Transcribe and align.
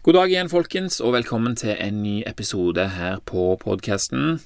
God 0.00 0.16
dag 0.16 0.30
igjen, 0.32 0.48
folkens, 0.48 0.94
og 1.04 1.12
velkommen 1.12 1.52
til 1.60 1.74
en 1.74 1.98
ny 2.00 2.22
episode 2.24 2.86
her 2.94 3.18
på 3.28 3.50
podkasten. 3.60 4.38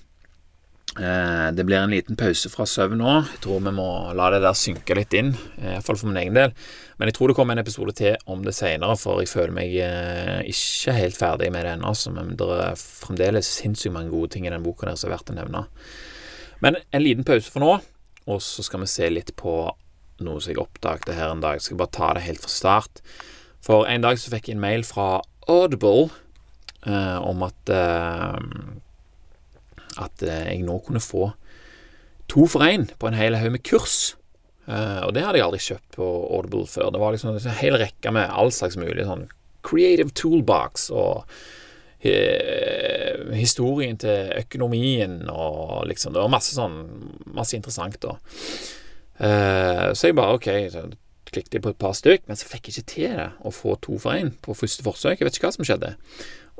Eh, 0.98 1.50
det 1.54 1.62
blir 1.62 1.78
en 1.78 1.92
liten 1.94 2.16
pause 2.18 2.50
fra 2.50 2.64
søvn 2.66 2.98
nå. 2.98 3.12
Jeg 3.28 3.38
tror 3.44 3.60
vi 3.62 3.72
må 3.76 3.86
la 4.18 4.32
det 4.34 4.40
der 4.42 4.56
synke 4.58 4.96
litt 4.98 5.14
inn, 5.14 5.28
eh, 5.60 5.76
iallfall 5.76 6.00
for 6.00 6.10
min 6.10 6.18
egen 6.24 6.34
del. 6.34 6.50
Men 6.98 7.06
jeg 7.06 7.14
tror 7.14 7.30
det 7.30 7.36
kommer 7.38 7.54
en 7.54 7.62
episode 7.62 7.94
til 7.94 8.16
om 8.26 8.42
det 8.42 8.56
seinere, 8.56 8.96
for 8.98 9.22
jeg 9.22 9.30
føler 9.30 9.54
meg 9.54 9.76
eh, 9.78 10.40
ikke 10.42 10.96
helt 10.96 11.20
ferdig 11.20 11.52
med 11.54 11.68
det 11.68 11.76
ennå. 11.76 11.92
Men 12.16 12.34
det 12.34 12.48
er 12.64 12.74
fremdeles 12.74 13.52
sinnssykt 13.60 13.94
mange 13.94 14.10
gode 14.10 14.32
ting 14.34 14.48
i 14.48 14.50
den 14.50 14.66
boka 14.66 14.88
der 14.90 14.98
som 14.98 15.12
er 15.12 15.14
verdt 15.14 15.30
å 15.30 15.36
nevne. 15.38 15.62
Men 16.66 16.80
en 16.90 17.06
liten 17.06 17.22
pause 17.22 17.46
for 17.46 17.62
nå, 17.62 17.78
og 18.26 18.42
så 18.42 18.66
skal 18.66 18.82
vi 18.82 18.90
se 18.90 19.06
litt 19.06 19.30
på 19.38 19.70
noe 20.18 20.42
som 20.42 20.50
jeg 20.50 20.58
oppdaget 20.58 21.14
her 21.14 21.30
en 21.30 21.46
dag. 21.46 21.60
Jeg 21.60 21.68
skal 21.68 21.78
bare 21.84 21.94
ta 21.94 22.10
det 22.18 22.26
helt 22.26 22.42
fra 22.42 22.50
start. 22.50 23.04
For 23.64 23.86
en 23.88 24.02
dag 24.04 24.18
så 24.20 24.32
fikk 24.32 24.50
jeg 24.50 24.58
en 24.58 24.64
mail 24.64 24.82
fra 24.84 25.22
Audible 25.50 26.08
eh, 26.86 27.18
om 27.22 27.42
at 27.46 27.72
eh, 27.72 28.38
at 30.00 30.24
eh, 30.26 30.44
jeg 30.50 30.66
nå 30.66 30.78
kunne 30.86 31.02
få 31.02 31.30
to 32.30 32.46
for 32.50 32.64
én 32.66 32.88
på 32.98 33.08
en 33.08 33.18
hel 33.18 33.36
haug 33.38 33.52
med 33.54 33.64
kurs. 33.66 34.14
Eh, 34.66 35.02
og 35.04 35.12
det 35.14 35.24
hadde 35.24 35.38
jeg 35.40 35.46
aldri 35.46 35.62
kjøpt 35.62 35.98
på 35.98 36.08
Audible 36.36 36.66
før. 36.70 36.90
Det 36.94 37.02
var 37.02 37.14
liksom 37.14 37.36
en 37.36 37.60
hel 37.60 37.78
rekke 37.80 38.14
med 38.16 38.32
all 38.32 38.52
slags 38.54 38.78
mulig 38.80 39.06
sånn 39.06 39.28
creative 39.64 40.12
toolbox 40.16 40.90
og 40.92 41.24
historien 43.32 43.96
til 43.96 44.28
økonomien 44.36 45.22
og 45.32 45.86
liksom 45.88 46.12
Det 46.12 46.20
var 46.20 46.28
masse 46.34 46.52
sånn 46.52 46.74
Masse 47.32 47.56
interessant, 47.56 47.96
da. 48.02 48.18
Eh, 49.24 49.86
så 49.96 50.10
jeg 50.10 50.16
bare 50.18 50.36
OK, 50.36 50.48
klikket 51.34 51.58
jeg 51.58 51.64
på 51.66 51.74
et 51.74 51.82
par 51.82 51.92
stykk, 51.98 52.24
men 52.30 52.38
så 52.38 52.48
fikk 52.48 52.70
jeg 52.70 52.78
ikke 52.78 52.90
til 52.94 53.18
det 53.20 53.28
å 53.42 53.52
få 53.54 53.76
to 53.84 53.98
for 54.00 54.16
én 54.16 54.32
på 54.44 54.56
første 54.56 54.86
forsøk. 54.86 55.18
Jeg 55.18 55.28
vet 55.28 55.38
ikke 55.38 55.50
hva 55.50 55.56
som 55.58 55.68
skjedde. 55.68 55.94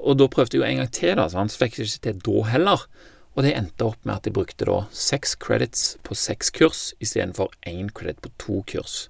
Og 0.04 0.18
da 0.18 0.28
prøvde 0.30 0.58
jeg 0.58 0.62
jo 0.62 0.68
en 0.68 0.82
gang 0.82 0.92
til, 0.94 1.16
da, 1.20 1.28
så 1.30 1.60
fikk 1.60 1.78
jeg 1.78 1.88
ikke 1.88 2.06
til 2.08 2.22
da 2.28 2.46
heller. 2.50 2.86
Og 3.34 3.42
det 3.42 3.54
endte 3.58 3.88
opp 3.88 4.04
med 4.06 4.14
at 4.14 4.28
jeg 4.28 4.36
brukte 4.36 4.68
da 4.68 4.84
seks 4.94 5.34
credits 5.42 5.96
på 6.06 6.14
seks 6.18 6.52
kurs 6.54 6.84
istedenfor 7.02 7.50
én 7.66 7.90
credit 7.94 8.22
på 8.22 8.30
to 8.38 8.60
kurs. 8.70 9.08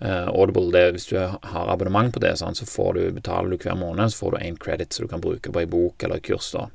Uh, 0.00 0.32
Audible, 0.32 0.70
det, 0.72 0.94
hvis 0.96 1.10
du 1.10 1.18
har 1.20 1.68
abonnement 1.68 2.08
på 2.14 2.22
det, 2.24 2.32
sånn, 2.40 2.56
så 2.56 2.64
du, 2.96 3.02
betaler 3.12 3.52
du 3.52 3.60
hver 3.60 3.76
måned, 3.76 4.08
så 4.08 4.22
får 4.22 4.32
du 4.32 4.44
én 4.46 4.56
credit 4.56 4.96
så 4.96 5.04
du 5.04 5.10
kan 5.12 5.20
bruke 5.20 5.52
på 5.52 5.60
ei 5.60 5.68
bok 5.68 6.06
eller 6.06 6.22
kurs. 6.24 6.48
da. 6.56 6.70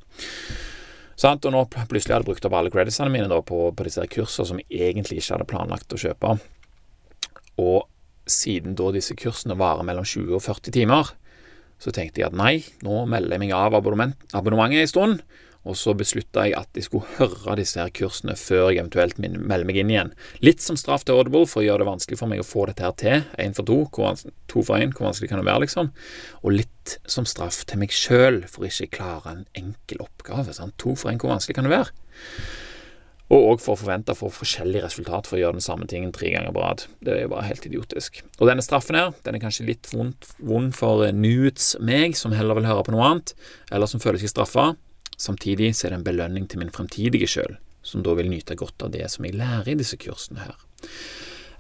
Sånn, 1.18 1.40
Og 1.42 1.52
nå 1.56 1.64
plutselig 1.74 2.14
hadde 2.14 2.22
jeg 2.22 2.30
brukt 2.30 2.46
opp 2.46 2.58
alle 2.60 2.70
creditsene 2.70 3.10
mine 3.10 3.32
da, 3.32 3.42
på, 3.42 3.72
på 3.74 3.88
disse 3.88 4.06
kursene 4.12 4.52
som 4.52 4.62
jeg 4.62 4.92
egentlig 4.92 5.24
ikke 5.24 5.40
hadde 5.40 5.50
planlagt 5.50 5.96
å 5.96 6.02
kjøpe. 6.02 6.36
Og 7.64 7.88
siden 8.30 8.76
da 8.78 8.92
disse 8.96 9.16
kursene 9.20 9.58
varer 9.60 9.86
mellom 9.88 10.06
20 10.08 10.36
og 10.38 10.44
40 10.46 10.76
timer, 10.76 11.14
så 11.82 11.92
tenkte 11.92 12.22
jeg 12.22 12.30
at 12.32 12.38
nei, 12.38 12.60
nå 12.86 13.04
melder 13.10 13.36
jeg 13.36 13.44
meg 13.44 13.56
av 13.56 13.76
abonnementet 13.78 14.80
en 14.82 14.92
stund. 14.92 15.26
Og 15.66 15.74
så 15.74 15.96
beslutta 15.98 16.44
jeg 16.46 16.54
at 16.60 16.78
jeg 16.78 16.86
skulle 16.86 17.10
høre 17.18 17.56
disse 17.58 17.80
her 17.82 17.90
kursene 17.94 18.36
før 18.38 18.68
jeg 18.70 18.84
eventuelt 18.84 19.18
melder 19.18 19.66
meg 19.66 19.80
inn 19.82 19.90
igjen. 19.90 20.12
Litt 20.46 20.62
som 20.62 20.78
straff 20.78 21.08
til 21.08 21.18
Audible 21.18 21.48
for 21.50 21.64
å 21.64 21.66
gjøre 21.66 21.82
det 21.82 21.88
vanskelig 21.90 22.20
for 22.20 22.30
meg 22.30 22.44
å 22.44 22.46
få 22.46 22.68
dette 22.70 22.86
her 22.86 22.94
til. 23.02 23.24
Én 23.42 23.58
for 23.58 23.66
to, 23.66 23.80
to 24.52 24.62
for 24.62 24.78
én, 24.78 24.94
hvor 24.94 25.10
vanskelig 25.10 25.32
kan 25.32 25.42
det 25.42 25.48
være, 25.50 25.64
liksom? 25.66 25.90
Og 26.44 26.58
litt 26.60 27.00
som 27.10 27.26
straff 27.26 27.64
til 27.66 27.82
meg 27.82 27.96
sjøl 27.98 28.44
for 28.52 28.70
ikke 28.70 28.92
å 28.92 28.94
klare 29.00 29.34
en 29.34 29.44
enkel 29.58 30.06
oppgave. 30.06 30.54
Sant? 30.54 30.78
To 30.86 30.94
for 30.94 31.10
én, 31.10 31.18
hvor 31.22 31.34
vanskelig 31.34 31.58
kan 31.58 31.66
det 31.66 31.74
være? 31.74 31.98
Og 33.34 33.42
òg 33.56 33.62
for 33.64 33.74
å 33.74 33.80
forvente 33.80 34.14
å 34.14 34.18
få 34.20 34.30
forskjellig 34.30 34.84
resultat 34.84 35.26
for 35.26 35.38
å 35.38 35.42
gjøre 35.42 35.58
den 35.58 35.66
samme 35.66 35.88
tingen 35.90 36.12
tre 36.14 36.30
ganger 36.30 36.54
på 36.54 36.62
rad. 36.62 36.84
Det 37.02 37.14
er 37.16 37.24
jo 37.24 37.32
bare 37.32 37.48
helt 37.48 37.66
idiotisk. 37.66 38.20
Og 38.38 38.52
denne 38.52 38.62
straffen 38.66 38.98
her, 39.00 39.16
den 39.26 39.38
er 39.38 39.42
kanskje 39.42 39.66
litt 39.66 39.90
vond, 39.90 40.28
for 40.78 41.02
nudes 41.16 41.72
meg, 41.82 42.14
som 42.20 42.36
heller 42.38 42.60
vil 42.60 42.70
høre 42.70 42.86
på 42.86 42.94
noe 42.94 43.08
annet, 43.10 43.34
eller 43.74 43.90
som 43.90 44.04
føler 44.04 44.22
seg 44.22 44.36
straffa. 44.36 44.68
Samtidig 45.18 45.72
så 45.74 45.88
er 45.88 45.96
det 45.96 46.02
en 46.04 46.08
belønning 46.12 46.46
til 46.52 46.62
min 46.62 46.74
fremtidige 46.76 47.32
sjøl, 47.32 47.58
som 47.82 48.06
da 48.06 48.14
vil 48.20 48.30
nyte 48.30 48.58
godt 48.60 48.86
av 48.86 48.94
det 48.94 49.10
som 49.10 49.26
jeg 49.26 49.40
lærer 49.40 49.74
i 49.74 49.80
disse 49.80 49.98
kursene 49.98 50.46
her. 50.46 50.62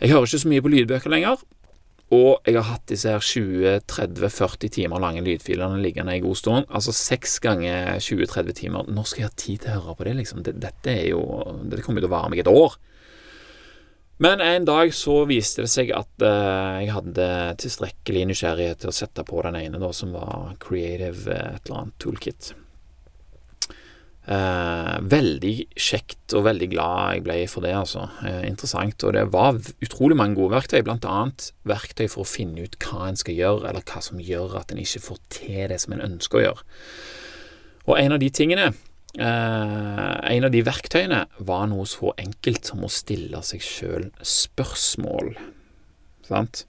Jeg 0.04 0.12
hører 0.14 0.30
ikke 0.30 0.44
så 0.44 0.52
mye 0.52 0.62
på 0.62 0.74
lydbøker 0.74 1.14
lenger, 1.14 1.42
og 2.14 2.46
jeg 2.46 2.60
har 2.60 2.68
hatt 2.68 2.84
disse 2.92 3.10
her 3.10 3.24
20-30-40 3.24 4.70
timer 4.76 5.02
lange 5.02 5.24
lydfilene 5.26 5.82
liggende 5.82 6.14
i 6.14 6.22
god 6.22 6.38
stund. 6.38 6.68
Altså 6.70 6.94
seks 6.94 7.40
ganger 7.42 7.98
20-30 7.98 8.58
timer. 8.60 8.92
Når 8.94 9.08
skal 9.10 9.24
jeg 9.24 9.32
ha 9.32 9.38
tid 9.42 9.64
til 9.64 9.72
å 9.72 9.80
høre 9.80 9.96
på 9.98 10.06
det, 10.06 10.14
liksom? 10.20 10.44
Dette 10.46 10.94
er 10.94 11.08
jo 11.10 11.24
Dette 11.64 11.82
kommer 11.82 12.04
jo 12.04 12.06
til 12.06 12.12
å 12.12 12.16
vare 12.16 12.30
meg 12.30 12.44
et 12.44 12.52
år. 12.52 12.78
Men 14.22 14.40
en 14.40 14.68
dag 14.68 14.94
så 14.96 15.18
viste 15.28 15.66
det 15.66 15.72
seg 15.74 15.90
at 15.92 16.24
uh, 16.24 16.78
jeg 16.80 16.94
hadde 16.96 17.26
tilstrekkelig 17.60 18.30
nysgjerrighet 18.30 18.86
til 18.86 18.94
å 18.94 18.96
sette 18.96 19.26
på 19.28 19.42
den 19.44 19.58
ene, 19.60 19.82
da, 19.82 19.90
som 19.92 20.14
var 20.16 20.54
Creative 20.64 21.26
et 21.26 21.66
eller 21.66 21.82
annet 21.82 21.98
toolkit. 22.00 22.54
Eh, 24.26 24.96
veldig 25.06 25.54
kjekt 25.78 26.34
og 26.34 26.48
veldig 26.48 26.68
glad 26.72 27.02
jeg 27.14 27.24
ble 27.28 27.36
for 27.50 27.66
det, 27.66 27.76
altså. 27.78 28.08
Eh, 28.26 28.42
interessant. 28.50 29.04
Og 29.06 29.14
det 29.14 29.28
var 29.34 29.60
utrolig 29.86 30.18
mange 30.18 30.40
gode 30.40 30.56
verktøy, 30.56 30.82
blant 30.86 31.06
annet 31.06 31.52
verktøy 31.70 32.08
for 32.10 32.24
å 32.24 32.30
finne 32.30 32.66
ut 32.66 32.78
hva 32.82 33.12
en 33.12 33.20
skal 33.22 33.38
gjøre, 33.38 33.70
eller 33.70 33.86
hva 33.86 34.02
som 34.02 34.22
gjør 34.22 34.58
at 34.62 34.74
en 34.74 34.82
ikke 34.82 35.04
får 35.06 35.22
til 35.38 35.70
det 35.70 35.78
som 35.84 35.94
en 35.94 36.06
ønsker 36.08 36.42
å 36.42 36.46
gjøre. 36.48 36.66
Og 37.86 38.00
en 38.00 38.18
av 38.18 38.24
de 38.24 38.32
tingene, 38.34 38.72
eh, 39.20 40.16
en 40.34 40.48
av 40.50 40.52
de 40.52 40.64
verktøyene, 40.66 41.26
var 41.38 41.68
noe 41.68 41.86
så 41.86 42.16
enkelt 42.18 42.66
som 42.66 42.82
å 42.82 42.90
stille 42.90 43.44
seg 43.46 43.62
sjøl 43.62 44.10
spørsmål. 44.26 45.36
Sant? 46.26 46.66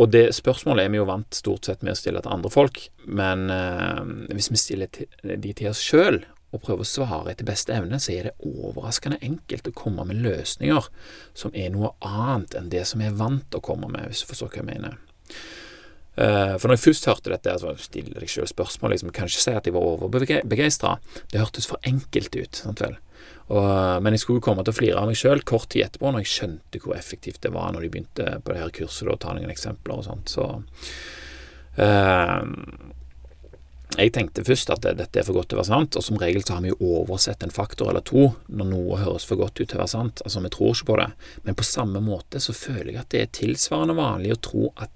Og 0.00 0.08
det 0.08 0.30
spørsmålet 0.32 0.86
er 0.86 0.92
vi 0.92 1.00
jo 1.00 1.08
vant 1.08 1.36
stort 1.36 1.68
sett 1.68 1.82
med 1.84 1.92
å 1.92 1.98
stille 1.98 2.22
til 2.24 2.32
andre 2.32 2.50
folk, 2.52 2.86
men 3.04 3.50
eh, 3.52 4.04
hvis 4.32 4.48
vi 4.52 4.60
stiller 4.60 5.00
de 5.22 5.52
til 5.52 5.68
oss 5.68 5.82
sjøl 5.84 6.22
og 6.50 6.62
prøver 6.64 6.82
å 6.82 6.88
svare 6.88 7.32
etter 7.32 7.46
beste 7.46 7.74
evne, 7.76 8.00
så 8.02 8.14
er 8.14 8.30
det 8.30 8.48
overraskende 8.48 9.20
enkelt 9.22 9.68
å 9.70 9.76
komme 9.76 10.06
med 10.08 10.22
løsninger 10.24 10.88
som 11.36 11.52
er 11.54 11.70
noe 11.74 11.92
annet 12.06 12.56
enn 12.58 12.72
det 12.72 12.86
som 12.88 13.02
vi 13.02 13.10
er 13.10 13.18
vant 13.18 13.54
å 13.54 13.62
komme 13.62 13.90
med, 13.92 14.08
hvis 14.08 14.24
du 14.24 14.30
forstår 14.32 14.54
hva 14.54 14.62
jeg 14.62 14.70
mener. 14.72 14.96
Uh, 16.18 16.56
for 16.58 16.66
når 16.66 16.74
jeg 16.74 16.84
først 16.88 17.06
hørte 17.06 17.30
dette, 17.32 17.54
så 17.62 17.76
stiller 17.78 18.18
deg 18.18 18.32
selv 18.32 18.50
spørsmål, 18.50 18.96
liksom, 18.96 19.12
kan 19.14 19.30
ikke 19.30 19.44
si 19.44 19.54
at 19.54 19.68
jeg 19.68 19.76
var 19.76 19.86
overbegeistra. 19.92 20.96
Det 21.30 21.38
hørtes 21.38 21.70
for 21.70 21.78
enkelt 21.86 22.34
ut. 22.34 22.58
sant 22.58 22.82
vel? 22.82 22.98
Og, 23.50 24.02
men 24.04 24.14
jeg 24.14 24.22
skulle 24.22 24.42
komme 24.44 24.62
til 24.62 24.70
å 24.70 24.76
flire 24.76 25.00
av 25.00 25.08
meg 25.10 25.18
sjøl 25.18 25.42
kort 25.48 25.72
tid 25.72 25.88
etterpå, 25.88 26.12
når 26.12 26.22
jeg 26.22 26.34
skjønte 26.34 26.82
hvor 26.84 26.94
effektivt 26.94 27.42
det 27.42 27.50
var 27.54 27.72
når 27.74 27.82
de 27.82 27.90
begynte 27.90 28.26
på 28.44 28.54
det 28.54 28.62
her 28.62 28.72
kurset, 28.76 29.10
å 29.10 29.18
ta 29.18 29.34
noen 29.34 29.50
eksempler 29.50 29.98
og 29.98 30.06
sånt. 30.06 30.30
Så 30.30 30.46
uh, 31.80 32.42
jeg 33.98 34.12
tenkte 34.14 34.44
først 34.46 34.70
at 34.70 34.84
det, 34.84 34.94
dette 35.00 35.18
er 35.18 35.26
for 35.26 35.34
godt 35.34 35.50
til 35.50 35.58
å 35.58 35.62
være 35.64 35.70
sant, 35.72 35.98
og 35.98 36.06
som 36.06 36.20
regel 36.20 36.44
så 36.46 36.56
har 36.56 36.62
vi 36.62 36.70
jo 36.70 36.92
oversett 37.02 37.42
en 37.42 37.54
faktor 37.54 37.90
eller 37.90 38.04
to 38.06 38.28
når 38.46 38.70
noe 38.70 39.00
høres 39.02 39.26
for 39.26 39.40
godt 39.40 39.58
ut 39.58 39.66
til 39.66 39.80
å 39.80 39.82
være 39.82 39.94
sant. 39.96 40.22
Altså, 40.22 40.42
vi 40.44 40.52
tror 40.54 40.76
ikke 40.76 40.90
på 40.92 40.98
det. 41.00 41.08
Men 41.48 41.58
på 41.58 41.66
samme 41.66 42.02
måte 42.04 42.42
så 42.42 42.54
føler 42.54 42.92
jeg 42.92 43.00
at 43.02 43.10
det 43.10 43.24
er 43.24 43.32
tilsvarende 43.40 43.98
vanlig 43.98 44.36
å 44.36 44.42
tro 44.46 44.68
at, 44.78 44.94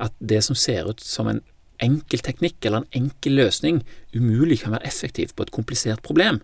at 0.00 0.16
det 0.32 0.40
som 0.48 0.56
ser 0.56 0.88
ut 0.88 1.04
som 1.04 1.28
en 1.28 1.42
enkel 1.82 2.22
teknikk 2.24 2.64
eller 2.64 2.86
en 2.86 3.04
enkel 3.04 3.36
løsning, 3.42 3.82
umulig 4.16 4.62
kan 4.62 4.78
være 4.78 4.88
effektivt 4.88 5.36
på 5.36 5.44
et 5.44 5.52
komplisert 5.52 6.00
problem. 6.06 6.40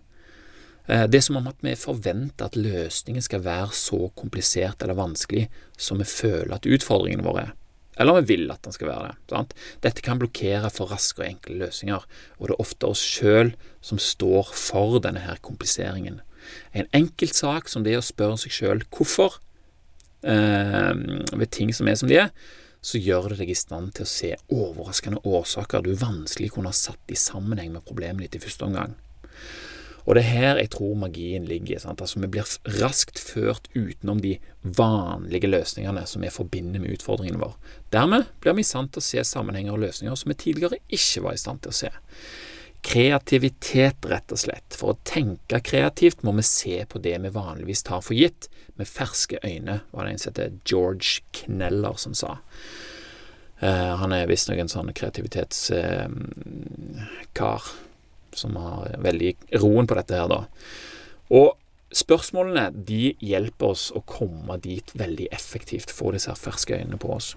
Eh, 0.89 1.05
det 1.05 1.19
er 1.19 1.25
som 1.25 1.37
om 1.37 1.47
at 1.51 1.61
vi 1.61 1.75
forventer 1.77 2.49
at 2.49 2.57
løsningen 2.57 3.23
skal 3.23 3.43
være 3.45 3.71
så 3.77 4.07
komplisert 4.17 4.81
eller 4.81 4.97
vanskelig 4.97 5.45
som 5.77 6.01
vi 6.01 6.07
føler 6.09 6.55
at 6.57 6.69
utfordringene 6.69 7.25
våre 7.25 7.49
er. 7.49 7.55
Eller 7.99 8.21
vi 8.21 8.37
vil 8.37 8.51
at 8.53 8.63
den 8.63 8.73
skal 8.73 8.87
være 8.87 9.09
det. 9.09 9.17
Sant? 9.29 9.53
Dette 9.83 10.03
kan 10.05 10.21
blokkere 10.21 10.71
for 10.71 10.89
raske 10.89 11.19
og 11.19 11.27
enkle 11.27 11.57
løsninger, 11.65 12.05
og 12.39 12.47
det 12.47 12.55
er 12.55 12.63
ofte 12.63 12.87
oss 12.87 13.03
sjøl 13.03 13.51
som 13.83 13.99
står 13.99 14.53
for 14.55 15.01
denne 15.03 15.25
her 15.25 15.41
kompliseringen. 15.43 16.21
En 16.71 16.87
enkelt 16.95 17.35
sak 17.35 17.67
som 17.69 17.83
det 17.83 17.93
er 17.93 18.01
å 18.01 18.05
spørre 18.05 18.39
seg 18.39 18.55
sjøl 18.55 18.85
hvorfor 18.95 19.35
eh, 20.23 20.95
ved 20.95 21.51
ting 21.51 21.75
som 21.75 21.91
er 21.91 21.99
som 21.99 22.09
de 22.09 22.21
er, 22.23 22.31
så 22.79 23.01
gjør 23.03 23.33
det 23.33 23.41
deg 23.41 23.51
i 23.51 23.59
stand 23.59 23.91
til 23.97 24.07
å 24.07 24.09
se 24.09 24.31
overraskende 24.55 25.19
årsaker 25.27 25.83
du 25.83 25.91
vanskelig 25.99 26.53
kunne 26.55 26.71
ha 26.71 26.79
satt 26.79 27.11
i 27.11 27.19
sammenheng 27.19 27.73
med 27.75 27.83
problemet 27.83 28.23
ditt 28.23 28.39
i 28.39 28.45
første 28.47 28.69
omgang. 28.69 28.95
Og 30.05 30.15
det 30.15 30.23
er 30.23 30.29
her 30.29 30.59
jeg 30.61 30.71
tror 30.75 30.93
magien 30.99 31.45
ligger. 31.47 31.79
Sant? 31.81 32.01
Altså, 32.01 32.19
vi 32.23 32.31
blir 32.31 32.47
raskt 32.79 33.17
ført 33.21 33.65
utenom 33.75 34.21
de 34.23 34.33
vanlige 34.61 35.49
løsningene 35.49 36.05
som 36.09 36.23
vi 36.23 36.29
forbinder 36.33 36.79
med 36.81 36.91
utfordringene 36.97 37.41
våre. 37.41 37.57
Dermed 37.93 38.23
blir 38.43 38.53
vi 38.57 38.65
i 38.65 38.69
stand 38.69 38.87
til 38.93 39.01
å 39.03 39.09
se 39.09 39.19
sammenhenger 39.27 39.75
og 39.75 39.83
løsninger 39.85 40.15
som 40.19 40.31
vi 40.31 40.41
tidligere 40.45 40.81
ikke 40.87 41.21
var 41.25 41.33
i 41.35 41.41
stand 41.41 41.59
til 41.63 41.71
å 41.73 41.79
se. 41.81 41.91
Kreativitet, 42.85 43.99
rett 44.07 44.29
og 44.31 44.39
slett. 44.39 44.69
For 44.79 44.87
å 44.93 45.01
tenke 45.07 45.59
kreativt 45.65 46.23
må 46.23 46.31
vi 46.37 46.43
se 46.47 46.77
på 46.87 46.97
det 47.03 47.17
vi 47.25 47.35
vanligvis 47.35 47.83
tar 47.89 48.01
for 48.05 48.15
gitt, 48.15 48.41
med 48.79 48.87
ferske 48.87 49.37
øyne, 49.43 49.81
var 49.91 50.01
det 50.05 50.11
en 50.13 50.21
som 50.21 50.31
heter 50.31 50.55
George 50.63 51.09
Kneller 51.35 51.95
som 51.99 52.13
sa. 52.15 52.39
Uh, 53.59 53.99
han 53.99 54.15
er 54.15 54.31
visstnok 54.31 54.59
en 54.63 54.71
sånn 54.71 54.95
kreativitetskar. 54.95 57.59
Uh, 57.59 57.88
som 58.37 58.55
har 58.59 58.95
veldig 59.01 59.33
roen 59.61 59.89
på 59.89 59.97
dette 59.97 60.17
her, 60.17 60.29
da. 60.31 60.43
Og 61.29 61.53
spørsmålene 61.95 62.69
de 62.85 63.13
hjelper 63.25 63.73
oss 63.73 63.89
å 63.95 64.03
komme 64.05 64.59
dit 64.61 64.93
veldig 64.97 65.29
effektivt, 65.35 65.93
få 65.93 66.13
disse 66.13 66.31
her 66.31 66.39
ferske 66.39 66.77
øynene 66.77 66.99
på 67.01 67.13
oss. 67.15 67.33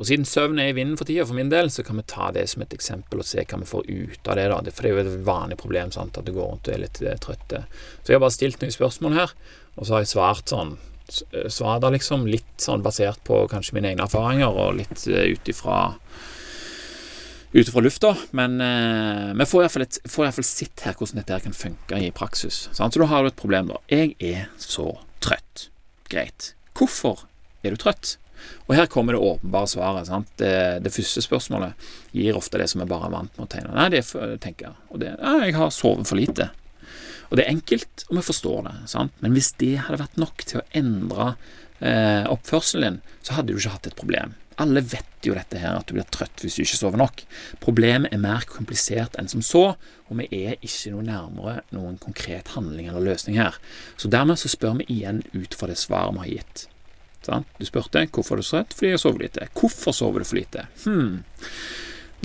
Og 0.00 0.08
siden 0.08 0.26
søvn 0.26 0.58
er 0.58 0.72
i 0.72 0.74
vinden 0.74 0.96
for 0.98 1.06
tida, 1.06 1.26
for 1.28 1.38
min 1.38 1.50
del, 1.52 1.68
så 1.70 1.84
kan 1.86 1.98
vi 2.00 2.06
ta 2.10 2.30
det 2.34 2.48
som 2.50 2.64
et 2.64 2.72
eksempel 2.74 3.20
og 3.22 3.28
se 3.28 3.44
hva 3.44 3.58
vi 3.60 3.68
får 3.68 3.90
ut 3.90 4.30
av 4.30 4.38
det. 4.38 4.46
da. 4.50 4.72
For 4.72 4.82
det 4.82 4.90
er 4.90 4.96
jo 4.96 5.02
et 5.02 5.26
vanlig 5.28 5.58
problem 5.60 5.92
sant, 5.94 6.18
at 6.18 6.26
du 6.26 6.32
går 6.34 6.48
rundt 6.48 6.70
og 6.70 6.74
er 6.74 6.82
litt 6.82 6.98
trøtte. 6.98 7.20
trøtt. 7.22 7.76
Så 8.02 8.10
jeg 8.10 8.18
har 8.18 8.24
bare 8.24 8.34
stilt 8.34 8.64
noen 8.64 8.74
spørsmål 8.74 9.18
her, 9.20 9.36
og 9.76 9.86
så 9.86 9.94
har 9.94 10.02
jeg 10.02 10.14
svart 10.14 10.50
sånn 10.50 10.74
svar 11.52 11.80
da 11.82 11.90
liksom 11.92 12.26
litt 12.30 12.62
sånn 12.62 12.82
basert 12.82 13.20
på 13.26 13.42
kanskje 13.50 13.76
mine 13.76 13.92
egne 13.92 14.06
erfaringer, 14.06 14.50
og 14.50 14.78
litt 14.80 15.04
uh, 15.10 15.24
ut 15.28 15.50
ifra 15.50 15.78
ut 17.52 17.68
fra 17.68 17.82
lufta, 17.84 18.14
men 18.30 18.60
eh, 18.60 19.34
vi 19.36 19.46
får 19.46 19.66
iallfall 19.66 20.46
sett 20.46 20.86
her 20.86 20.96
hvordan 20.96 21.20
dette 21.20 21.34
her 21.36 21.44
kan 21.44 21.56
funke 21.56 22.00
i 22.00 22.08
praksis. 22.14 22.64
Sant? 22.72 22.94
Så 22.94 23.02
da 23.02 23.10
har 23.10 23.24
du 23.24 23.32
et 23.32 23.38
problem, 23.38 23.68
da. 23.72 23.80
Jeg 23.92 24.14
er 24.20 24.48
så 24.60 24.94
trøtt. 25.24 25.68
Greit. 26.12 26.52
Hvorfor 26.76 27.26
er 27.62 27.74
du 27.74 27.80
trøtt? 27.80 28.16
Og 28.66 28.74
her 28.74 28.88
kommer 28.90 29.14
det 29.14 29.22
åpenbare 29.22 29.68
svaret. 29.70 30.08
Det, 30.40 30.54
det 30.82 30.92
første 30.94 31.22
spørsmålet 31.22 31.92
gir 32.16 32.38
ofte 32.38 32.58
det 32.58 32.70
som 32.72 32.82
vi 32.82 32.88
bare 32.90 33.08
er 33.08 33.14
vant 33.14 33.38
med 33.38 33.46
å 33.46 33.52
tegne. 33.52 33.76
Nei, 33.76 33.88
det 33.92 34.02
tenker 34.42 34.70
jeg. 34.70 34.76
Og 34.90 35.02
det 35.02 35.12
ja, 35.12 35.36
jeg 35.44 35.56
har 35.58 35.72
sovet 35.74 36.08
for 36.08 36.18
lite. 36.18 36.50
Og 37.30 37.38
det 37.38 37.46
er 37.46 37.54
enkelt, 37.54 38.06
og 38.10 38.18
vi 38.18 38.26
forstår 38.26 38.64
det. 38.66 38.74
Sant? 38.92 39.14
Men 39.24 39.36
hvis 39.36 39.52
det 39.60 39.74
hadde 39.86 40.02
vært 40.02 40.18
nok 40.20 40.44
til 40.48 40.60
å 40.60 40.66
endre 40.76 41.34
eh, 41.80 42.24
oppførselen 42.28 42.98
din, 42.98 43.18
så 43.24 43.38
hadde 43.38 43.52
du 43.52 43.60
ikke 43.60 43.76
hatt 43.76 43.88
et 43.88 43.98
problem. 43.98 44.34
Alle 44.60 44.82
vet 44.84 45.26
jo 45.26 45.36
dette 45.36 45.60
her, 45.60 45.78
at 45.78 45.88
du 45.88 45.94
blir 45.96 46.08
trøtt 46.12 46.42
hvis 46.42 46.58
du 46.58 46.64
ikke 46.64 46.78
sover 46.80 47.00
nok. 47.00 47.22
Problemet 47.62 48.12
er 48.12 48.20
mer 48.22 48.44
komplisert 48.50 49.16
enn 49.20 49.30
som 49.30 49.44
så, 49.46 49.64
og 50.08 50.18
vi 50.18 50.26
er 50.44 50.58
ikke 50.60 50.92
noe 50.92 51.06
nærmere 51.06 51.62
noen 51.74 51.96
konkret 52.02 52.52
handling 52.56 52.90
eller 52.90 53.12
løsning 53.12 53.38
her. 53.40 53.56
Så 53.96 54.10
dermed 54.12 54.40
så 54.42 54.50
spør 54.52 54.80
vi 54.80 54.88
igjen 54.98 55.22
ut 55.32 55.56
fra 55.56 55.70
det 55.70 55.78
svaret 55.80 56.16
vi 56.16 56.24
har 56.24 56.32
gitt. 56.36 56.66
Sånn? 57.22 57.46
Du 57.58 57.66
spurte 57.68 58.02
hvorfor 58.10 58.36
er 58.36 58.42
du 58.42 58.46
så 58.46 58.58
trøtt, 58.58 58.76
fordi 58.76 58.94
jeg 58.94 59.02
sover 59.02 59.24
lite. 59.24 59.48
Hvorfor 59.58 59.94
sover 59.94 60.22
du 60.22 60.28
for 60.28 60.40
lite? 60.40 60.66
Hm. 60.84 61.22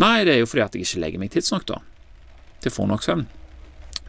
Nei, 0.02 0.16
det 0.26 0.36
er 0.36 0.42
jo 0.42 0.50
fordi 0.50 0.66
at 0.66 0.78
jeg 0.78 0.88
ikke 0.88 1.04
legger 1.04 1.22
meg 1.22 1.34
tidsnok, 1.34 1.68
da. 1.70 1.82
Til 2.62 2.74
å 2.74 2.76
få 2.76 2.88
nok 2.90 3.06
søvn. 3.06 3.28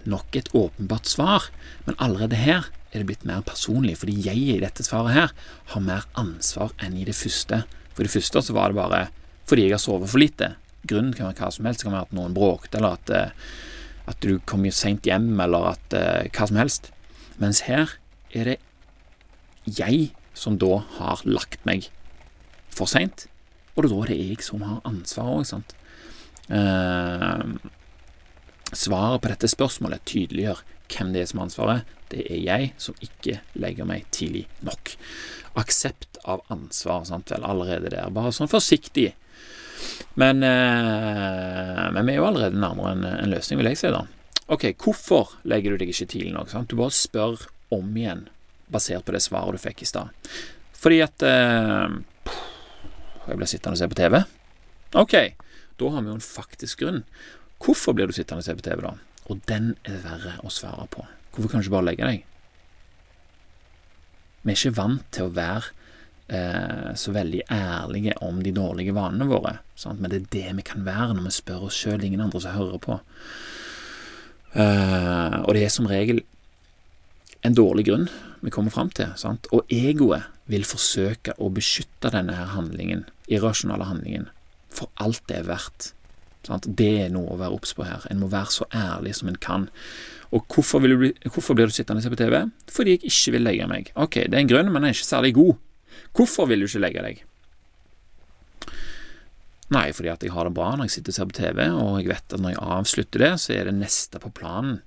Nok 0.09 0.37
et 0.41 0.49
åpenbart 0.56 1.09
svar, 1.11 1.50
men 1.85 1.99
allerede 2.00 2.41
her 2.41 2.70
er 2.93 3.03
det 3.03 3.09
blitt 3.11 3.26
mer 3.29 3.43
personlig, 3.44 3.99
fordi 4.00 4.17
jeg 4.25 4.41
i 4.56 4.61
dette 4.62 4.85
svaret 4.87 5.17
her 5.17 5.35
har 5.75 5.85
mer 5.85 6.06
ansvar 6.17 6.73
enn 6.81 6.97
i 6.97 7.05
det 7.09 7.17
første 7.19 7.67
for 7.98 8.06
det 8.06 8.14
første 8.14 8.44
så 8.46 8.54
var 8.54 8.70
det 8.70 8.78
bare 8.78 9.00
fordi 9.50 9.64
jeg 9.64 9.74
har 9.74 9.80
sovet 9.82 10.10
for 10.12 10.22
lite. 10.22 10.52
Grunnen 10.86 11.16
kan 11.16 11.26
være 11.26 11.40
hva 11.40 11.48
som 11.50 11.66
helst. 11.66 11.80
Det 11.82 11.88
kan 11.88 11.96
være 11.96 12.06
at 12.06 12.14
noen 12.14 12.34
bråkte, 12.36 12.78
eller 12.78 12.94
at, 12.94 13.10
eh, 13.10 13.48
at 14.12 14.20
du 14.22 14.36
kom 14.46 14.62
seint 14.70 15.08
hjem, 15.08 15.32
eller 15.40 15.72
at 15.72 15.96
uh, 15.96 16.28
hva 16.30 16.46
som 16.46 16.60
helst. 16.60 16.90
Mens 17.42 17.64
her 17.66 17.96
er 18.30 18.52
det 18.52 18.56
jeg 19.66 20.12
som 20.36 20.60
da 20.62 20.78
har 21.00 21.24
lagt 21.26 21.64
meg 21.66 21.88
for 22.70 22.86
seint. 22.86 23.26
Og 23.74 23.82
det 23.82 23.90
er 23.90 23.96
da 23.96 24.06
det 24.12 24.18
er 24.20 24.30
jeg 24.36 24.46
som 24.46 24.62
har 24.62 24.78
ansvaret 24.86 25.40
òg, 25.40 25.48
sant. 25.48 25.74
Uh, 26.52 27.58
svaret 28.73 29.23
på 29.23 29.31
dette 29.32 29.49
spørsmålet 29.50 30.05
tydeliggjør 30.09 30.65
hvem 30.88 31.12
det 31.12 31.23
er 31.23 31.31
som 31.31 31.41
har 31.41 31.49
ansvaret. 31.49 31.94
Det 32.09 32.25
er 32.25 32.41
jeg 32.41 32.69
som 32.81 32.97
ikke 33.05 33.41
legger 33.61 33.88
meg 33.88 34.06
tidlig 34.15 34.47
nok. 34.65 34.94
Aksept 35.61 36.20
av 36.29 36.44
ansvar, 36.53 37.05
sant 37.09 37.32
vel, 37.32 37.44
allerede 37.44 37.93
der. 37.93 38.12
Bare 38.15 38.32
sånn 38.35 38.50
forsiktig. 38.50 39.11
Men, 40.19 40.43
eh, 40.43 41.85
men 41.94 42.06
vi 42.06 42.15
er 42.15 42.20
jo 42.20 42.29
allerede 42.29 42.59
nærmere 42.59 42.94
en, 42.97 43.05
en, 43.11 43.31
løsning, 43.31 43.61
vil 43.61 43.70
jeg 43.70 43.81
si, 43.82 43.93
da. 43.94 44.05
Ok, 44.49 44.70
hvorfor 44.81 45.37
legger 45.49 45.75
du 45.75 45.82
deg 45.82 45.93
ikke 45.93 46.09
tidlig 46.09 46.32
nok? 46.35 46.50
Sant? 46.50 46.70
Du 46.70 46.81
bare 46.81 46.94
spør 46.97 47.44
om 47.75 47.91
igjen, 47.97 48.26
basert 48.73 49.05
på 49.06 49.15
det 49.15 49.23
svaret 49.23 49.55
du 49.55 49.62
fikk 49.62 49.85
i 49.85 49.91
stad. 49.91 50.15
Fordi 50.79 51.03
at 51.05 51.25
eh, 51.26 51.99
Jeg 53.29 53.37
blir 53.37 53.50
sittende 53.50 53.76
og 53.76 53.81
se 53.82 53.88
på 53.93 53.99
TV. 53.99 54.23
Ok, 54.97 55.15
da 55.79 55.91
har 55.93 56.00
vi 56.00 56.09
jo 56.09 56.17
en 56.17 56.25
faktisk 56.25 56.81
grunn. 56.81 57.03
Hvorfor 57.62 57.96
blir 57.96 58.08
du 58.08 58.14
sittende 58.16 58.43
og 58.43 58.46
se 58.46 58.56
på 58.58 58.64
TV, 58.64 58.82
da? 58.84 58.94
Og 59.28 59.40
den 59.50 59.75
er 59.84 60.00
verre 60.05 60.38
å 60.46 60.52
svare 60.52 60.87
på. 60.93 61.05
Hvorfor 61.34 61.50
kan 61.50 61.60
du 61.60 61.66
ikke 61.66 61.76
bare 61.76 61.88
legge 61.90 62.08
deg? 62.08 62.25
Vi 64.43 64.55
er 64.55 64.56
ikke 64.56 64.78
vant 64.78 65.05
til 65.12 65.28
å 65.28 65.34
være 65.37 65.66
eh, 66.32 66.94
så 66.96 67.12
veldig 67.12 67.43
ærlige 67.52 68.16
om 68.25 68.40
de 68.44 68.55
dårlige 68.55 68.94
vanene 68.96 69.28
våre, 69.28 69.58
sant? 69.76 70.00
men 70.00 70.12
det 70.12 70.22
er 70.22 70.32
det 70.32 70.56
vi 70.60 70.66
kan 70.70 70.87
være 70.87 71.16
når 71.16 71.28
vi 71.28 71.34
spør 71.37 71.69
oss 71.69 71.76
sjøl, 71.76 72.05
ingen 72.05 72.22
andre 72.25 72.40
som 72.44 72.56
hører 72.56 72.81
på. 72.84 72.99
Eh, 74.55 75.37
og 75.43 75.52
det 75.56 75.66
er 75.66 75.75
som 75.75 75.90
regel 75.90 76.22
en 77.46 77.55
dårlig 77.55 77.84
grunn 77.90 78.08
vi 78.40 78.52
kommer 78.55 78.72
fram 78.75 78.90
til, 78.94 79.12
sant? 79.20 79.50
og 79.52 79.69
egoet 79.72 80.31
vil 80.49 80.64
forsøke 80.64 81.34
å 81.37 81.50
beskytte 81.52 82.14
denne 82.14 82.37
her 82.38 82.55
handlingen, 82.55 83.05
irrasjonale 83.28 83.90
handlingen, 83.90 84.28
for 84.72 84.88
alt 85.02 85.20
det 85.28 85.43
er 85.43 85.49
verdt. 85.50 85.93
Sant? 86.48 86.68
Det 86.80 86.92
er 87.04 87.12
noe 87.12 87.34
å 87.34 87.38
være 87.40 87.56
obs 87.58 87.74
på 87.76 87.84
her. 87.84 88.06
En 88.08 88.22
må 88.22 88.30
være 88.32 88.54
så 88.54 88.66
ærlig 88.74 89.14
som 89.18 89.30
en 89.30 89.38
kan. 89.40 89.68
Og 90.32 90.44
hvorfor, 90.52 90.82
bli, 90.84 91.12
hvorfor, 91.28 91.56
blir 91.56 91.68
du 91.68 91.74
sittende 91.76 92.02
og 92.02 92.06
se 92.06 92.12
på 92.12 92.20
TV? 92.20 92.40
Fordi 92.72 92.96
jeg 92.96 93.04
ikke 93.08 93.34
vil 93.36 93.44
legge 93.44 93.68
meg. 93.70 93.90
Ok, 93.96 94.22
det 94.24 94.34
er 94.36 94.42
en 94.42 94.50
grunn, 94.50 94.70
men 94.72 94.82
den 94.82 94.90
er 94.90 94.96
ikke 94.96 95.08
særlig 95.08 95.34
god. 95.36 95.56
Hvorfor 96.16 96.48
vil 96.50 96.64
du 96.64 96.68
ikke 96.68 96.84
legge 96.84 97.04
deg? 97.04 97.24
Nei, 99.74 99.88
fordi 99.92 100.08
at 100.08 100.22
jeg 100.24 100.32
har 100.32 100.48
det 100.48 100.54
bra 100.56 100.70
når 100.74 100.88
jeg 100.88 100.94
sitter 100.96 101.12
og 101.12 101.18
ser 101.18 101.28
på 101.28 101.36
TV, 101.36 101.58
og 101.76 101.98
jeg 102.00 102.08
vet 102.08 102.36
at 102.36 102.40
når 102.40 102.54
jeg 102.54 102.68
avslutter 102.78 103.24
det, 103.24 103.32
så 103.42 103.52
er 103.56 103.68
det 103.68 103.74
neste 103.76 104.20
på 104.22 104.32
planen 104.36 104.78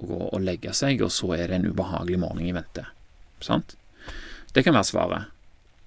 å 0.00 0.08
gå 0.08 0.20
og 0.30 0.44
legge 0.44 0.72
seg, 0.76 1.02
og 1.04 1.12
så 1.12 1.34
er 1.36 1.50
det 1.50 1.58
en 1.58 1.68
ubehagelig 1.68 2.22
morgen 2.22 2.46
i 2.48 2.54
vente. 2.56 2.86
Sant? 3.44 3.76
Det 4.56 4.64
kan 4.64 4.76
være 4.76 4.88
svaret 4.88 5.39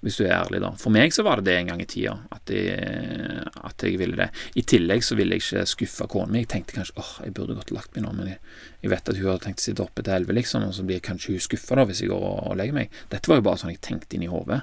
hvis 0.04 0.18
du 0.20 0.26
er 0.26 0.34
ærlig, 0.36 0.60
da. 0.60 0.70
For 0.80 0.92
meg 0.92 1.14
så 1.16 1.24
var 1.24 1.40
det 1.40 1.48
det 1.48 1.56
en 1.56 1.70
gang 1.72 1.80
i 1.80 1.86
tida, 1.88 2.12
at 2.34 2.50
jeg, 2.52 3.44
at 3.64 3.84
jeg 3.86 3.96
ville 4.00 4.18
det. 4.18 4.28
I 4.60 4.64
tillegg 4.68 5.04
så 5.06 5.16
ville 5.16 5.38
jeg 5.38 5.44
ikke 5.44 5.64
skuffe 5.70 6.08
kona 6.12 6.28
mi. 6.34 6.42
Jeg 6.42 6.50
tenkte 6.52 6.76
kanskje 6.76 6.98
åh, 7.00 7.12
jeg 7.24 7.34
burde 7.36 7.56
godt 7.56 7.72
lagt 7.72 7.96
meg 7.96 8.04
nå, 8.04 8.12
men 8.18 8.28
jeg, 8.34 8.38
jeg, 8.82 8.90
vet 8.92 9.08
at 9.08 9.20
hun 9.20 9.30
har 9.30 9.40
tenkt 9.46 9.62
å 9.62 9.66
sitte 9.66 9.84
oppe 9.86 10.04
til 10.04 10.16
elleve, 10.18 10.36
liksom, 10.36 10.66
og 10.68 10.76
så 10.76 10.84
blir 10.84 11.00
kanskje 11.04 11.36
hun 11.38 11.44
skuffa 11.46 11.78
da, 11.80 11.86
hvis 11.88 12.02
jeg 12.04 12.12
går 12.12 12.26
og, 12.28 12.50
legger 12.60 12.76
meg. 12.76 12.98
Dette 13.14 13.32
var 13.32 13.40
jo 13.40 13.46
bare 13.48 13.62
sånn 13.62 13.72
jeg 13.72 13.80
tenkte 13.88 14.18
inn 14.18 14.26
i 14.28 14.30
hodet, 14.32 14.60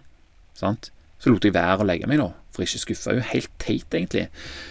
sant. 0.61 0.91
Så 1.21 1.33
lot 1.33 1.45
jeg 1.45 1.57
være 1.57 1.81
å 1.81 1.89
legge 1.89 2.09
meg, 2.09 2.21
da, 2.21 2.29
for 2.53 2.65
ikke 2.65 2.83
skuffe 2.85 3.09
henne. 3.09 3.25
Helt 3.33 3.51
teit, 3.61 3.89
egentlig. 3.89 4.27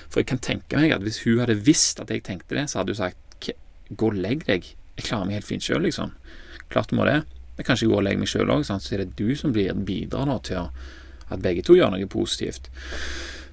For 0.07 0.23
jeg 0.23 0.31
kan 0.31 0.43
tenke 0.43 0.79
meg 0.79 0.95
at 0.95 1.03
hvis 1.07 1.21
hun 1.27 1.43
hadde 1.43 1.59
visst 1.67 2.03
at 2.03 2.11
jeg 2.15 2.25
tenkte 2.27 2.59
det, 2.59 2.69
så 2.71 2.81
hadde 2.81 2.95
hun 2.95 3.03
sagt 3.03 3.51
gå 3.91 4.11
og 4.11 4.19
legg 4.23 4.47
deg. 4.47 4.71
Jeg 4.99 5.07
klarer 5.09 5.27
meg 5.27 5.41
helt 5.41 5.51
fint 5.51 5.67
sjøl, 5.67 5.83
liksom. 5.87 6.15
Klart 6.71 6.91
du 6.91 6.99
må 6.99 7.07
det. 7.09 7.23
Jeg 7.61 7.69
kan 7.69 7.77
ikke 7.77 7.91
gå 7.93 7.99
og 7.99 8.07
legge 8.07 8.23
meg 8.23 8.31
sjøl 8.33 8.53
òg, 8.55 8.65
så 8.65 8.79
er 8.97 9.05
det 9.05 9.19
du 9.19 9.35
som 9.37 9.53
blir, 9.53 9.77
bidrar 9.85 10.25
nå 10.29 10.39
til 10.49 10.71
at 11.31 11.43
begge 11.45 11.62
to 11.67 11.77
gjør 11.77 11.93
noe 11.93 12.09
positivt. 12.11 12.71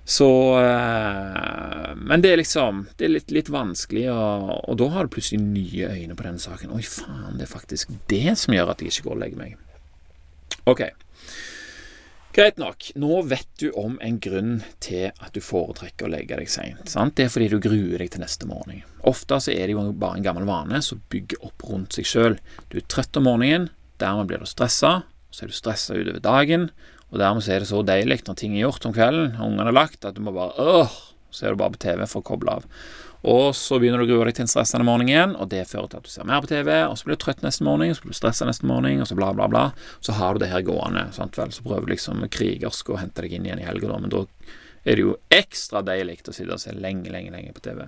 Så 0.08 0.28
øh, 0.64 1.96
Men 2.00 2.22
det 2.24 2.30
er 2.32 2.40
liksom 2.40 2.86
Det 2.96 3.06
er 3.06 3.12
litt, 3.12 3.32
litt 3.36 3.50
vanskelig, 3.52 4.06
og, 4.14 4.54
og, 4.64 4.78
da 4.80 4.88
har 4.94 5.04
du 5.04 5.12
plutselig 5.18 5.42
nye 5.44 5.90
øyne 5.92 6.16
på 6.16 6.24
denne 6.24 6.40
saken. 6.40 6.72
Oi, 6.72 6.86
faen, 6.88 7.36
det 7.36 7.44
er 7.44 7.52
faktisk 7.52 7.92
det 8.08 8.38
som 8.40 8.56
gjør 8.56 8.72
at 8.72 8.82
jeg 8.82 8.96
ikke 8.96 9.10
går 9.10 9.18
og 9.18 9.22
legger 9.26 9.42
meg. 9.42 9.60
Ok. 10.64 10.86
Greit 12.38 12.60
nok. 12.62 12.88
Nå 13.02 13.22
vet 13.28 13.50
du 13.60 13.72
om 13.76 13.98
en 14.00 14.20
grunn 14.24 14.60
til 14.80 15.10
at 15.10 15.36
du 15.36 15.42
foretrekker 15.44 16.08
å 16.08 16.12
legge 16.14 16.40
deg 16.40 16.52
seint. 16.54 16.96
Det 17.18 17.26
er 17.26 17.32
fordi 17.34 17.48
du 17.52 17.58
gruer 17.60 18.00
deg 18.00 18.12
til 18.14 18.24
neste 18.24 18.48
morgen. 18.48 18.84
Ofte 19.10 19.42
så 19.44 19.52
er 19.52 19.66
det 19.66 19.76
jo 19.76 19.88
bare 19.92 20.20
en 20.20 20.28
gammel 20.28 20.48
vane 20.48 20.80
som 20.86 21.02
bygger 21.12 21.44
opp 21.50 21.68
rundt 21.68 21.98
seg 21.98 22.08
sjøl. 22.08 22.38
Du 22.70 22.78
er 22.80 22.88
trøtt 22.88 23.18
om 23.20 23.28
morgenen, 23.28 23.72
Dermed 24.02 24.30
blir 24.30 24.44
du 24.44 24.50
stressa, 24.50 25.02
så 25.34 25.44
er 25.44 25.52
du 25.52 25.58
stressa 25.58 25.98
utover 25.98 26.22
dagen, 26.24 26.70
og 27.08 27.22
dermed 27.22 27.46
så 27.46 27.56
er 27.56 27.64
det 27.64 27.70
så 27.72 27.82
deilig 27.88 28.22
når 28.28 28.40
ting 28.40 28.56
er 28.56 28.66
gjort 28.68 28.88
om 28.88 28.96
kvelden, 28.96 29.38
ungene 29.42 29.72
er 29.72 29.78
lagt, 29.78 30.06
at 30.06 30.18
du 30.18 30.24
må 30.26 30.34
bare 30.36 30.56
øh, 30.60 30.98
så 31.30 31.46
er 31.46 31.54
du 31.54 31.60
bare 31.60 31.76
på 31.76 31.84
TV 31.84 32.04
for 32.08 32.24
å 32.24 32.28
koble 32.28 32.58
av. 32.60 32.66
Og 33.28 33.50
så 33.58 33.80
begynner 33.82 34.00
du 34.00 34.06
å 34.06 34.10
grue 34.12 34.28
deg 34.30 34.38
til 34.38 34.46
en 34.46 34.52
stressende 34.52 34.86
morgen 34.88 35.10
igjen, 35.10 35.34
og 35.36 35.50
det 35.52 35.66
fører 35.68 35.90
til 35.92 36.00
at 36.00 36.08
du 36.08 36.12
ser 36.12 36.28
mer 36.30 36.44
på 36.44 36.52
TV, 36.52 36.70
og 36.86 36.96
så 36.98 37.08
blir 37.08 37.18
du 37.18 37.24
trøtt 37.24 37.44
neste 37.44 37.66
morgen, 37.66 37.92
og 37.92 37.98
så 37.98 38.06
blir 38.06 38.16
du 38.16 38.20
stressa 38.20 38.48
neste 38.48 38.70
morgen, 38.70 39.02
og 39.04 39.10
så 39.10 39.18
bla, 39.18 39.32
bla, 39.36 39.50
bla. 39.52 39.64
Så 40.06 40.16
har 40.20 40.36
du 40.36 40.44
det 40.44 40.52
her 40.52 40.64
gående, 40.68 41.08
sant 41.16 41.38
vel. 41.40 41.52
Så 41.56 41.66
prøver 41.66 41.88
du 41.88 41.96
liksom 41.96 42.24
krigersk 42.34 42.94
å 42.94 43.02
hente 43.02 43.26
deg 43.26 43.36
inn 43.36 43.50
igjen 43.50 43.64
i 43.64 43.68
helga, 43.68 43.98
men 43.98 44.14
da 44.14 44.24
er 44.88 44.96
det 44.96 45.04
jo 45.04 45.18
ekstra 45.34 45.84
deilig 45.86 46.22
å 46.24 46.36
sitte 46.36 46.56
og 46.56 46.64
se 46.64 46.76
lenge, 46.78 47.12
lenge, 47.12 47.34
lenge 47.34 47.56
på 47.58 47.66
TV. 47.66 47.84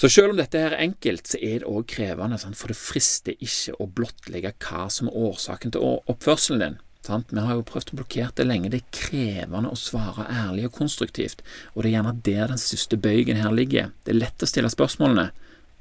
Så 0.00 0.08
selv 0.08 0.32
om 0.32 0.38
dette 0.38 0.56
her 0.56 0.72
er 0.72 0.86
enkelt, 0.86 1.28
så 1.28 1.36
er 1.44 1.58
det 1.60 1.68
òg 1.68 1.82
krevende, 1.92 2.38
sant? 2.40 2.56
for 2.56 2.72
det 2.72 2.78
frister 2.80 3.34
ikke 3.36 3.74
å 3.76 3.88
blottlegge 3.98 4.54
hva 4.64 4.86
som 4.88 5.10
er 5.10 5.18
årsaken 5.28 5.74
til 5.74 5.98
oppførselen 6.08 6.62
din. 6.62 6.78
Sant? 7.04 7.28
Vi 7.32 7.44
har 7.44 7.58
jo 7.58 7.66
prøvd 7.68 7.92
å 7.92 7.98
blokkere 7.98 8.32
det 8.40 8.46
lenge. 8.48 8.70
Det 8.72 8.80
er 8.80 8.96
krevende 8.96 9.72
å 9.72 9.76
svare 9.76 10.24
ærlig 10.32 10.70
og 10.70 10.78
konstruktivt, 10.78 11.44
og 11.74 11.82
det 11.82 11.90
er 11.90 11.96
gjerne 11.98 12.16
der 12.24 12.48
den 12.54 12.62
største 12.62 12.96
bøygen 12.96 13.40
her 13.40 13.52
ligger. 13.52 13.92
Det 14.04 14.14
er 14.14 14.22
lett 14.22 14.44
å 14.44 14.48
stille 14.48 14.72
spørsmålene. 14.72 15.28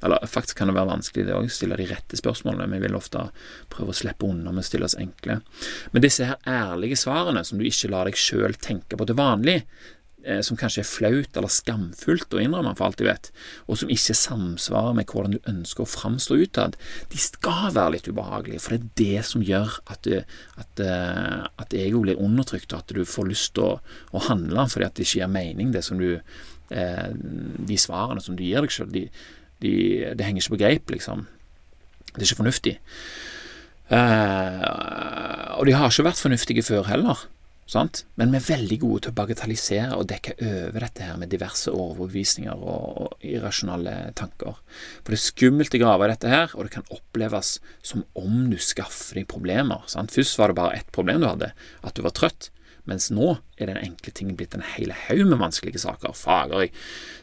Eller 0.04 0.28
faktisk 0.32 0.60
kan 0.60 0.68
det 0.68 0.76
være 0.76 0.92
vanskelig 0.94 1.26
det 1.28 1.36
òg, 1.36 1.48
stille 1.52 1.76
de 1.80 1.88
rette 1.88 2.20
spørsmålene. 2.20 2.68
Vi 2.72 2.82
vil 2.86 2.96
ofte 3.00 3.26
prøve 3.72 3.92
å 3.92 3.98
slippe 4.00 4.28
unna 4.28 4.52
med 4.52 4.64
å 4.64 4.68
stille 4.68 4.88
oss 4.88 4.96
enkle. 5.00 5.40
Men 5.92 6.04
disse 6.04 6.28
her 6.28 6.40
ærlige 6.48 7.00
svarene, 7.00 7.44
som 7.48 7.60
du 7.60 7.68
ikke 7.68 7.92
lar 7.92 8.08
deg 8.08 8.20
sjøl 8.20 8.56
tenke 8.60 9.00
på 9.00 9.08
til 9.08 9.20
vanlig, 9.20 9.62
som 10.44 10.58
kanskje 10.60 10.82
er 10.84 10.88
flaut 10.88 11.38
eller 11.40 11.52
skamfullt 11.54 12.36
å 12.36 12.42
innrømme, 12.44 12.74
for 12.78 12.90
alt 12.90 13.00
jeg 13.02 13.08
vet, 13.08 13.30
og 13.72 13.80
som 13.80 13.92
ikke 13.94 14.16
samsvarer 14.18 14.98
med 14.98 15.08
hvordan 15.10 15.38
du 15.38 15.50
ønsker 15.50 15.86
å 15.86 15.90
framstå 15.90 16.38
utad, 16.42 16.76
de 17.12 17.22
skal 17.22 17.72
være 17.76 17.96
litt 17.96 18.10
ubehagelige, 18.10 18.62
for 18.64 18.76
det 18.76 18.80
er 18.82 18.92
det 19.00 19.26
som 19.30 19.46
gjør 19.46 19.80
at, 19.88 20.04
du, 20.04 20.20
at, 20.60 20.84
uh, 20.84 21.48
at 21.64 21.76
ego 21.78 22.04
blir 22.04 22.20
undertrykt, 22.20 22.74
og 22.74 22.84
at 22.84 22.96
du 22.96 23.02
får 23.08 23.32
lyst 23.32 23.56
til 23.56 23.66
å, 23.70 23.74
å, 24.12 24.24
handle 24.28 24.68
fordi 24.70 24.88
at 24.90 25.00
det 25.00 25.08
ikke 25.08 25.22
gir 25.22 25.34
mening, 25.40 25.74
det 25.76 25.86
som 25.88 26.00
du 26.02 26.20
De 26.70 27.76
svarene 27.82 28.22
som 28.22 28.36
du 28.38 28.44
gir 28.46 28.62
deg 28.62 28.70
sjøl, 28.70 28.92
de, 28.94 29.08
de, 29.64 29.72
det 30.14 30.22
henger 30.22 30.44
ikke 30.44 30.54
på 30.54 30.60
greip, 30.62 30.92
liksom. 30.94 31.24
Det 32.12 32.20
er 32.20 32.28
ikke 32.28 32.42
fornuftig. 32.44 32.74
Og 33.90 35.66
de 35.66 35.74
har 35.74 35.90
ikke 35.90 36.06
vært 36.06 36.22
fornuftige 36.22 36.66
før 36.68 36.86
heller. 36.92 37.24
Sant? 37.70 38.04
Men 38.18 38.32
vi 38.34 38.40
er 38.40 38.48
veldig 38.48 38.78
gode 38.82 39.04
til 39.06 39.12
å 39.14 39.18
bagatellisere 39.20 39.98
og 40.00 40.08
dekke 40.10 40.34
over 40.42 40.86
dette 40.88 41.06
her 41.06 41.18
med 41.22 41.30
diverse 41.30 41.70
overbevisninger 41.70 42.58
og, 42.58 42.86
og 43.04 43.28
irrasjonale 43.30 43.94
tanker. 44.18 44.58
For 45.04 45.14
det 45.14 45.20
er 45.20 45.26
skummelt 45.28 45.78
å 45.78 45.82
grave 45.84 46.08
i 46.08 46.14
dette 46.16 46.32
her, 46.34 46.56
og 46.56 46.66
det 46.66 46.74
kan 46.80 46.90
oppleves 46.96 47.60
som 47.86 48.08
om 48.18 48.48
du 48.50 48.58
skaffer 48.58 49.22
deg 49.22 49.30
problemer. 49.30 49.86
Sant? 49.92 50.16
Først 50.16 50.42
var 50.42 50.50
det 50.50 50.58
bare 50.58 50.80
ett 50.80 50.90
problem 50.96 51.22
du 51.22 51.30
hadde, 51.30 51.54
at 51.86 51.94
du 51.94 52.02
var 52.06 52.18
trøtt. 52.18 52.50
Mens 52.90 53.12
nå 53.14 53.36
er 53.60 53.70
den 53.70 53.78
enkle 53.78 54.12
tingen 54.16 54.38
blitt 54.40 54.56
en 54.58 54.66
hel 54.66 54.90
haug 55.06 55.28
med 55.30 55.38
vanskelige 55.44 55.82
saker. 55.84 56.16
Fager, 56.18 56.66
jeg 56.66 56.72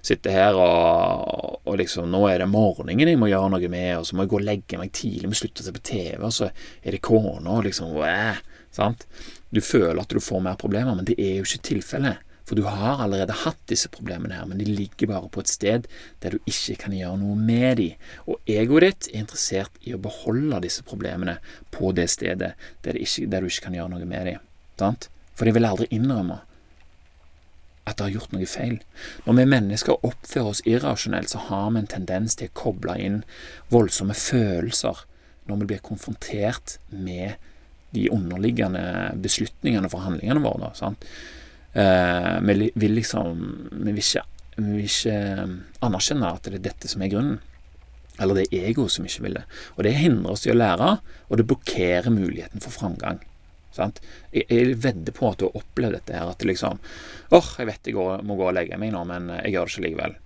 sitter 0.06 0.36
her 0.36 0.58
og, 0.62 1.56
og, 1.64 1.72
liksom 1.80 2.12
Nå 2.12 2.22
er 2.30 2.44
det 2.44 2.50
morgenen 2.52 3.02
jeg 3.02 3.18
må 3.18 3.32
gjøre 3.32 3.50
noe 3.56 3.70
med, 3.72 3.96
og 3.98 4.06
så 4.06 4.14
må 4.14 4.22
jeg 4.22 4.30
gå 4.30 4.38
og 4.38 4.46
legge 4.46 4.78
meg 4.78 4.94
tidlig, 4.94 5.32
må 5.32 5.38
slutte 5.38 5.64
å 5.64 5.66
se 5.66 5.74
på 5.74 5.86
TV, 5.90 6.20
og 6.20 6.34
så 6.36 6.52
er 6.52 6.94
det 6.94 7.02
kona, 7.02 7.56
og 7.56 7.66
liksom 7.66 7.98
Æh, 8.06 8.44
sant? 8.76 9.06
Du 9.50 9.62
føler 9.64 9.98
at 10.02 10.12
du 10.12 10.22
får 10.22 10.44
mer 10.44 10.58
problemer, 10.60 10.94
men 10.96 11.08
det 11.08 11.16
er 11.18 11.38
jo 11.38 11.48
ikke 11.48 11.68
tilfellet. 11.72 12.22
For 12.46 12.54
du 12.54 12.62
har 12.62 13.00
allerede 13.02 13.34
hatt 13.42 13.58
disse 13.66 13.88
problemene 13.90 14.36
her, 14.38 14.46
men 14.46 14.60
de 14.60 14.68
ligger 14.70 15.10
bare 15.10 15.30
på 15.34 15.42
et 15.42 15.50
sted 15.50 15.88
der 16.22 16.36
du 16.36 16.38
ikke 16.46 16.76
kan 16.84 16.94
gjøre 16.94 17.18
noe 17.18 17.34
med 17.40 17.80
de. 17.80 17.88
Og 18.30 18.38
egoet 18.46 18.86
ditt 18.86 19.08
er 19.10 19.24
interessert 19.24 19.80
i 19.82 19.96
å 19.96 20.02
beholde 20.02 20.62
disse 20.62 20.86
problemene 20.86 21.40
på 21.74 21.90
det 21.96 22.06
stedet 22.12 22.52
der, 22.86 23.00
ikke, 23.00 23.26
der 23.32 23.42
du 23.42 23.50
ikke 23.50 23.66
kan 23.66 23.78
gjøre 23.78 23.96
noe 23.96 24.06
med 24.06 24.30
de. 24.30 24.36
Sant? 24.78 25.08
For 25.34 25.48
de 25.48 25.56
vil 25.56 25.66
aldri 25.66 25.90
innrømme 25.90 26.38
at 27.86 27.98
de 27.98 28.06
har 28.06 28.14
gjort 28.14 28.32
noe 28.34 28.46
feil. 28.50 28.78
Når 29.26 29.38
vi 29.40 29.50
mennesker 29.50 30.06
oppfører 30.06 30.52
oss 30.52 30.62
irrasjonelt, 30.66 31.30
så 31.30 31.42
har 31.50 31.68
vi 31.72 31.82
en 31.82 31.90
tendens 31.90 32.38
til 32.38 32.50
å 32.50 32.56
koble 32.62 32.96
inn 33.02 33.20
voldsomme 33.74 34.14
følelser 34.14 35.04
når 35.46 35.60
vi 35.60 35.68
blir 35.72 35.84
konfrontert 35.86 36.78
med 36.90 37.36
de 37.96 38.06
underliggende 38.14 38.84
beslutningene 39.22 39.90
for 39.92 40.04
handlingene 40.06 40.42
våre. 40.44 40.72
Eh, 41.76 42.32
vi 42.46 42.70
vil 42.74 42.96
liksom 42.96 43.44
vi 43.72 43.92
vil, 43.92 44.02
ikke, 44.04 44.24
vi 44.56 44.66
vil 44.70 44.88
ikke 44.88 45.18
anerkjenne 45.86 46.32
at 46.32 46.48
det 46.48 46.60
er 46.60 46.66
dette 46.70 46.90
som 46.92 47.04
er 47.04 47.12
grunnen. 47.12 47.38
Eller 48.16 48.38
det 48.38 48.46
er 48.48 48.70
egoet 48.70 48.94
som 48.94 49.04
ikke 49.04 49.26
vil 49.26 49.36
det. 49.36 49.46
Og 49.76 49.84
det 49.84 49.96
hindrer 49.98 50.32
oss 50.32 50.46
i 50.46 50.52
å 50.52 50.56
lære, 50.56 50.92
og 51.28 51.40
det 51.40 51.48
blokkerer 51.48 52.12
muligheten 52.14 52.64
for 52.64 52.72
framgang. 52.72 53.20
Sant? 53.76 54.00
Jeg, 54.32 54.46
jeg 54.48 54.78
vedder 54.80 55.12
på 55.12 55.28
at 55.28 55.40
du 55.40 55.50
har 55.50 55.58
opplevd 55.60 55.98
dette 55.98 56.16
her, 56.16 56.30
at 56.30 56.40
det 56.40 56.48
liksom 56.48 56.80
åh, 56.80 57.36
oh, 57.36 57.50
jeg 57.60 57.68
vet 57.68 57.90
jeg 57.90 57.96
går, 57.98 58.22
må 58.24 58.38
gå 58.38 58.46
og 58.48 58.56
legge 58.56 58.78
meg 58.80 58.94
nå, 58.94 59.02
men 59.08 59.28
jeg 59.42 59.52
gjør 59.56 59.68
det 59.68 59.74
ikke 59.74 59.86
likevel. 59.88 60.16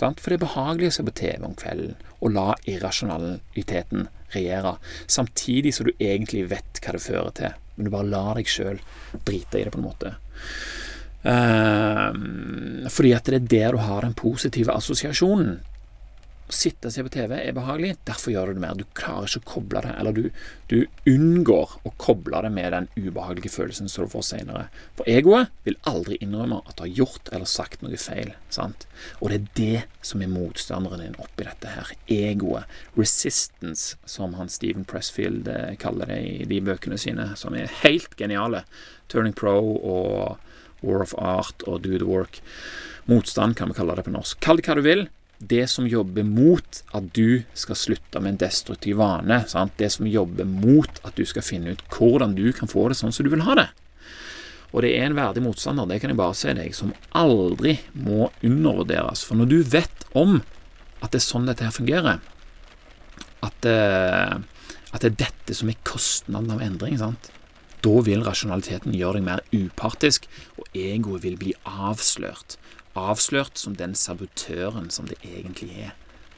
For 0.00 0.32
det 0.32 0.38
er 0.38 0.44
behagelig 0.46 0.90
å 0.90 0.94
se 0.96 1.04
på 1.06 1.14
TV 1.14 1.46
om 1.46 1.56
kvelden 1.58 1.94
og 2.22 2.34
la 2.34 2.48
irrasjonaliteten 2.70 4.08
regjere, 4.32 4.76
samtidig 5.10 5.74
som 5.76 5.88
du 5.88 5.92
egentlig 5.98 6.46
vet 6.50 6.80
hva 6.82 6.94
det 6.96 7.02
fører 7.04 7.34
til, 7.36 7.58
men 7.76 7.86
du 7.86 7.92
bare 7.92 8.08
lar 8.08 8.38
deg 8.38 8.48
sjøl 8.48 8.80
drite 9.26 9.60
i 9.60 9.66
det, 9.66 9.72
på 9.74 9.80
en 9.80 9.86
måte. 9.86 10.14
Uh, 11.22 12.88
fordi 12.90 13.12
at 13.14 13.28
det 13.30 13.38
er 13.38 13.50
der 13.52 13.76
du 13.76 13.82
har 13.84 14.02
den 14.02 14.16
positive 14.18 14.74
assosiasjonen 14.74 15.60
sitte 16.52 16.88
og 16.88 16.94
se 16.94 17.02
på 17.04 17.12
TV 17.12 17.32
er 17.38 17.54
behagelig, 17.56 17.94
derfor 18.08 18.32
gjør 18.32 18.50
du 18.50 18.56
det 18.56 18.62
mer. 18.64 18.78
Du 18.78 18.84
klarer 18.98 19.28
ikke 19.28 19.42
å 19.42 19.50
koble 19.52 19.82
det, 19.84 19.92
eller 20.00 20.16
du, 20.16 20.24
du 20.68 20.76
unngår 21.08 21.76
å 21.86 21.92
koble 22.02 22.42
det 22.44 22.50
med 22.54 22.74
den 22.74 22.88
ubehagelige 22.96 23.52
følelsen 23.54 23.90
som 23.90 24.06
du 24.06 24.12
får 24.12 24.26
senere. 24.28 24.66
For 24.98 25.08
egoet 25.10 25.52
vil 25.66 25.78
aldri 25.88 26.18
innrømme 26.24 26.60
at 26.66 26.76
du 26.76 26.84
har 26.84 26.92
gjort 27.02 27.32
eller 27.32 27.48
sagt 27.48 27.84
noe 27.84 28.00
feil. 28.00 28.34
sant? 28.52 28.86
Og 29.20 29.32
det 29.32 29.38
er 29.38 29.48
det 29.58 30.04
som 30.04 30.24
er 30.24 30.32
motstanderen 30.32 31.04
din 31.04 31.18
oppi 31.22 31.46
dette 31.48 31.72
her. 31.72 31.94
Egoet. 32.10 32.68
Resistance, 32.98 33.96
som 34.04 34.36
han 34.38 34.52
Steven 34.52 34.86
Pressfield 34.88 35.48
eh, 35.48 35.74
kaller 35.80 36.10
det 36.12 36.20
i 36.26 36.48
de 36.48 36.60
bøkene 36.64 37.00
sine, 37.00 37.32
som 37.38 37.56
er 37.56 37.72
helt 37.82 38.16
geniale. 38.18 38.64
Turning 39.12 39.36
Pro 39.36 39.56
og 39.78 40.82
War 40.82 41.02
of 41.04 41.14
Art 41.18 41.64
og 41.68 41.84
Do 41.86 41.96
the 41.96 42.08
Work. 42.08 42.42
Motstand 43.10 43.56
kan 43.58 43.70
vi 43.70 43.78
kalle 43.78 43.96
det 43.98 44.06
på 44.06 44.14
norsk. 44.14 44.38
Kall 44.42 44.60
det 44.60 44.68
hva 44.68 44.78
du 44.78 44.84
vil 44.84 45.08
det 45.48 45.64
som 45.70 45.86
jobber 45.88 46.26
mot 46.26 46.82
at 46.94 47.08
du 47.16 47.42
skal 47.58 47.78
slutte 47.78 48.20
med 48.22 48.34
en 48.34 48.40
destruktiv 48.44 49.00
vane. 49.00 49.42
Sant? 49.50 49.74
Det 49.78 49.90
som 49.94 50.06
jobber 50.06 50.46
mot 50.48 51.00
at 51.02 51.16
du 51.18 51.24
skal 51.28 51.44
finne 51.46 51.74
ut 51.74 51.82
hvordan 51.92 52.36
du 52.38 52.46
kan 52.56 52.70
få 52.70 52.88
det 52.90 52.98
sånn 53.00 53.14
som 53.14 53.26
du 53.26 53.32
vil 53.32 53.44
ha 53.46 53.56
det. 53.58 53.68
Og 54.72 54.84
det 54.84 54.94
er 54.96 55.10
en 55.10 55.18
verdig 55.18 55.42
motstander, 55.44 55.88
det 55.88 55.98
kan 56.00 56.12
jeg 56.12 56.20
bare 56.20 56.36
si 56.38 56.52
deg, 56.56 56.72
som 56.76 56.94
aldri 57.18 57.76
må 57.92 58.30
undervurderes. 58.40 59.24
For 59.28 59.36
når 59.36 59.50
du 59.50 59.58
vet 59.74 60.06
om 60.16 60.38
at 61.02 61.12
det 61.12 61.20
er 61.20 61.26
sånn 61.26 61.48
dette 61.50 61.66
her 61.66 61.74
fungerer, 61.74 62.22
at, 63.42 63.68
uh, 63.68 64.38
at 64.94 65.04
det 65.04 65.10
er 65.10 65.20
dette 65.26 65.56
som 65.58 65.68
er 65.68 65.80
kostnaden 65.84 66.54
av 66.54 66.64
endring, 66.64 66.96
sant? 67.00 67.32
da 67.82 67.98
vil 68.06 68.22
rasjonaliteten 68.22 68.94
gjøre 68.94 69.18
deg 69.18 69.24
mer 69.26 69.40
upartisk, 69.50 70.28
og 70.54 70.68
egoet 70.78 71.24
vil 71.24 71.38
bli 71.40 71.54
avslørt 71.66 72.56
avslørt 72.98 73.58
som 73.58 73.76
den 73.76 73.94
sabotøren 73.98 74.90
som 74.92 75.08
det 75.08 75.18
egentlig 75.24 75.70
er, 75.86 75.92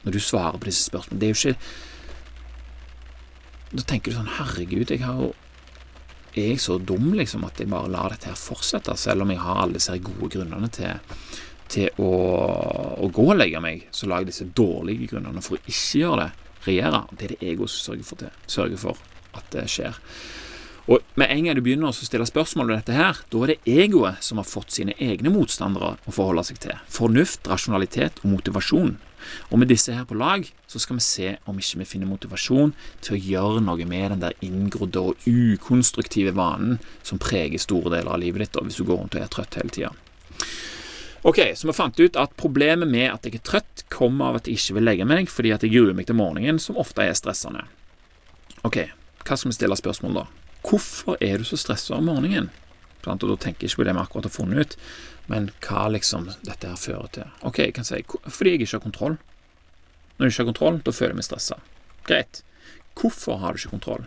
når 0.04 0.16
du 0.16 0.20
svarer 0.20 0.58
på 0.58 0.68
disse 0.68 0.86
spørsmålene. 0.88 1.20
Det 1.20 1.28
er 1.28 1.34
jo 1.34 1.40
ikke 1.40 1.58
Da 3.74 3.82
tenker 3.82 4.12
du 4.12 4.18
sånn 4.20 4.34
Herregud, 4.36 4.90
jeg 4.92 5.02
har 5.02 5.16
jo 5.18 5.32
Er 6.36 6.52
jeg 6.52 6.60
så 6.62 6.76
dum, 6.78 7.12
liksom, 7.14 7.44
at 7.46 7.58
jeg 7.58 7.70
bare 7.70 7.90
lar 7.90 8.10
dette 8.10 8.26
her 8.26 8.38
fortsette, 8.38 8.96
selv 8.98 9.22
om 9.22 9.30
jeg 9.30 9.38
har 9.38 9.60
alle 9.62 9.78
disse 9.78 9.94
gode 10.02 10.28
grunnene 10.34 10.66
til, 10.74 11.20
til 11.70 12.00
å, 12.02 12.08
å, 12.98 13.06
gå 13.06 13.26
og 13.30 13.36
legge 13.38 13.60
meg, 13.62 13.84
så 13.94 14.08
lar 14.10 14.24
jeg 14.24 14.32
disse 14.32 14.48
dårlige 14.50 15.12
grunnene 15.12 15.42
for 15.46 15.54
å 15.54 15.62
ikke 15.62 16.00
gjøre 16.00 16.24
det, 16.24 16.48
regjere. 16.66 17.04
Det 17.12 17.28
er 17.28 17.34
det 17.36 17.52
ego 17.52 17.68
som 17.70 17.84
sørger 17.86 18.08
for, 18.08 18.24
det, 18.24 18.32
sørger 18.50 18.82
for 18.82 18.98
at 19.38 19.46
det 19.54 19.62
skjer. 19.70 20.00
Og 20.84 21.00
med 21.16 21.30
en 21.32 21.46
gang 21.46 21.56
du 21.56 21.62
begynner 21.64 21.88
å 21.88 21.96
stille 21.96 22.26
spørsmål 22.28 22.68
om 22.68 22.76
dette 22.76 22.92
her, 22.92 23.20
da 23.32 23.40
er 23.44 23.54
det 23.54 23.72
egoet 23.72 24.24
som 24.24 24.40
har 24.40 24.48
fått 24.48 24.74
sine 24.74 24.92
egne 25.00 25.32
motstandere 25.32 25.94
å 26.04 26.12
forholde 26.12 26.44
seg 26.50 26.60
til. 26.60 26.76
Fornuft, 26.92 27.48
rasjonalitet 27.48 28.20
og 28.20 28.34
motivasjon. 28.34 28.98
Og 29.48 29.56
med 29.56 29.70
disse 29.72 29.94
her 29.96 30.04
på 30.04 30.18
lag, 30.20 30.44
så 30.68 30.80
skal 30.82 30.98
vi 30.98 31.06
se 31.06 31.30
om 31.48 31.56
ikke 31.56 31.80
vi 31.80 31.88
finner 31.88 32.10
motivasjon 32.10 32.74
til 33.00 33.16
å 33.16 33.22
gjøre 33.30 33.62
noe 33.64 33.86
med 33.88 34.12
den 34.12 34.26
der 34.26 34.36
inngrodde 34.44 35.00
og 35.00 35.24
ukonstruktive 35.24 36.34
vanen 36.36 36.76
som 37.00 37.22
preger 37.22 37.62
store 37.62 37.96
deler 37.96 38.12
av 38.12 38.20
livet 38.20 38.44
ditt, 38.44 38.60
hvis 38.60 38.82
du 38.82 38.84
går 38.84 39.00
rundt 39.00 39.16
og 39.16 39.24
er 39.24 39.32
trøtt 39.32 39.56
hele 39.56 39.72
tida. 39.72 39.94
Ok, 41.24 41.40
så 41.56 41.70
vi 41.70 41.72
fant 41.72 41.96
ut 41.96 42.18
at 42.20 42.36
problemet 42.36 42.90
med 42.90 43.08
at 43.08 43.24
jeg 43.24 43.38
er 43.38 43.46
trøtt, 43.48 43.86
kommer 43.88 44.28
av 44.34 44.42
at 44.42 44.50
jeg 44.50 44.60
ikke 44.60 44.76
vil 44.76 44.90
legge 44.90 45.08
meg 45.08 45.32
fordi 45.32 45.54
at 45.56 45.64
jeg 45.64 45.72
gruer 45.72 45.96
meg 45.96 46.10
til 46.10 46.20
morgenen, 46.20 46.60
som 46.60 46.76
ofte 46.76 47.06
er 47.06 47.16
stressende. 47.16 47.64
Ok, 48.60 48.82
hva 49.24 49.38
skal 49.38 49.48
vi 49.48 49.56
stille 49.56 49.80
spørsmål 49.80 50.20
da? 50.20 50.30
Hvorfor 50.64 51.18
er 51.20 51.38
du 51.38 51.44
så 51.44 51.58
stressa 51.60 51.98
om 51.98 52.08
morgenen? 52.08 52.50
Og 53.04 53.20
da 53.20 53.36
tenker 53.36 53.66
jeg 53.66 53.74
ikke 53.74 53.82
på 53.82 53.84
det 53.84 53.92
vi 53.92 54.00
akkurat 54.00 54.26
har 54.30 54.32
funnet 54.32 54.64
ut, 54.64 54.76
men 55.28 55.50
hva 55.64 55.84
liksom 55.92 56.30
dette 56.46 56.70
her 56.70 56.80
fører 56.80 57.10
til. 57.12 57.28
Ok, 57.44 57.60
jeg 57.60 57.74
kan 57.76 57.84
si 57.84 58.00
fordi 58.08 58.54
jeg 58.54 58.64
ikke 58.64 58.78
har 58.78 58.84
kontroll. 58.86 59.18
Når 60.16 60.26
jeg 60.26 60.32
ikke 60.32 60.42
har 60.42 60.50
kontroll, 60.52 60.80
da 60.86 60.94
føler 60.94 61.12
jeg 61.12 61.20
meg 61.20 61.28
stressa. 61.28 61.58
Greit. 62.08 62.40
Hvorfor 62.96 63.42
har 63.42 63.52
du 63.52 63.60
ikke 63.60 63.74
kontroll? 63.76 64.06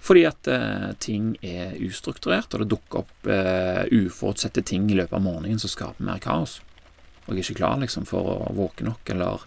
Fordi 0.00 0.24
at 0.24 0.48
eh, 0.48 0.90
ting 1.02 1.34
er 1.44 1.76
ustrukturert, 1.84 2.54
og 2.54 2.62
det 2.62 2.70
dukker 2.72 3.02
opp 3.02 3.28
eh, 3.28 3.84
uforutsette 3.92 4.64
ting 4.64 4.88
i 4.88 4.96
løpet 4.96 5.18
av 5.18 5.24
morgenen 5.26 5.60
som 5.60 5.72
skaper 5.72 6.06
mer 6.06 6.22
kaos. 6.24 6.60
Og 7.26 7.34
jeg 7.34 7.42
er 7.42 7.44
ikke 7.50 7.60
klar 7.60 7.76
liksom 7.82 8.06
for 8.08 8.32
å 8.32 8.36
våke 8.56 8.86
nok 8.86 9.12
eller 9.12 9.44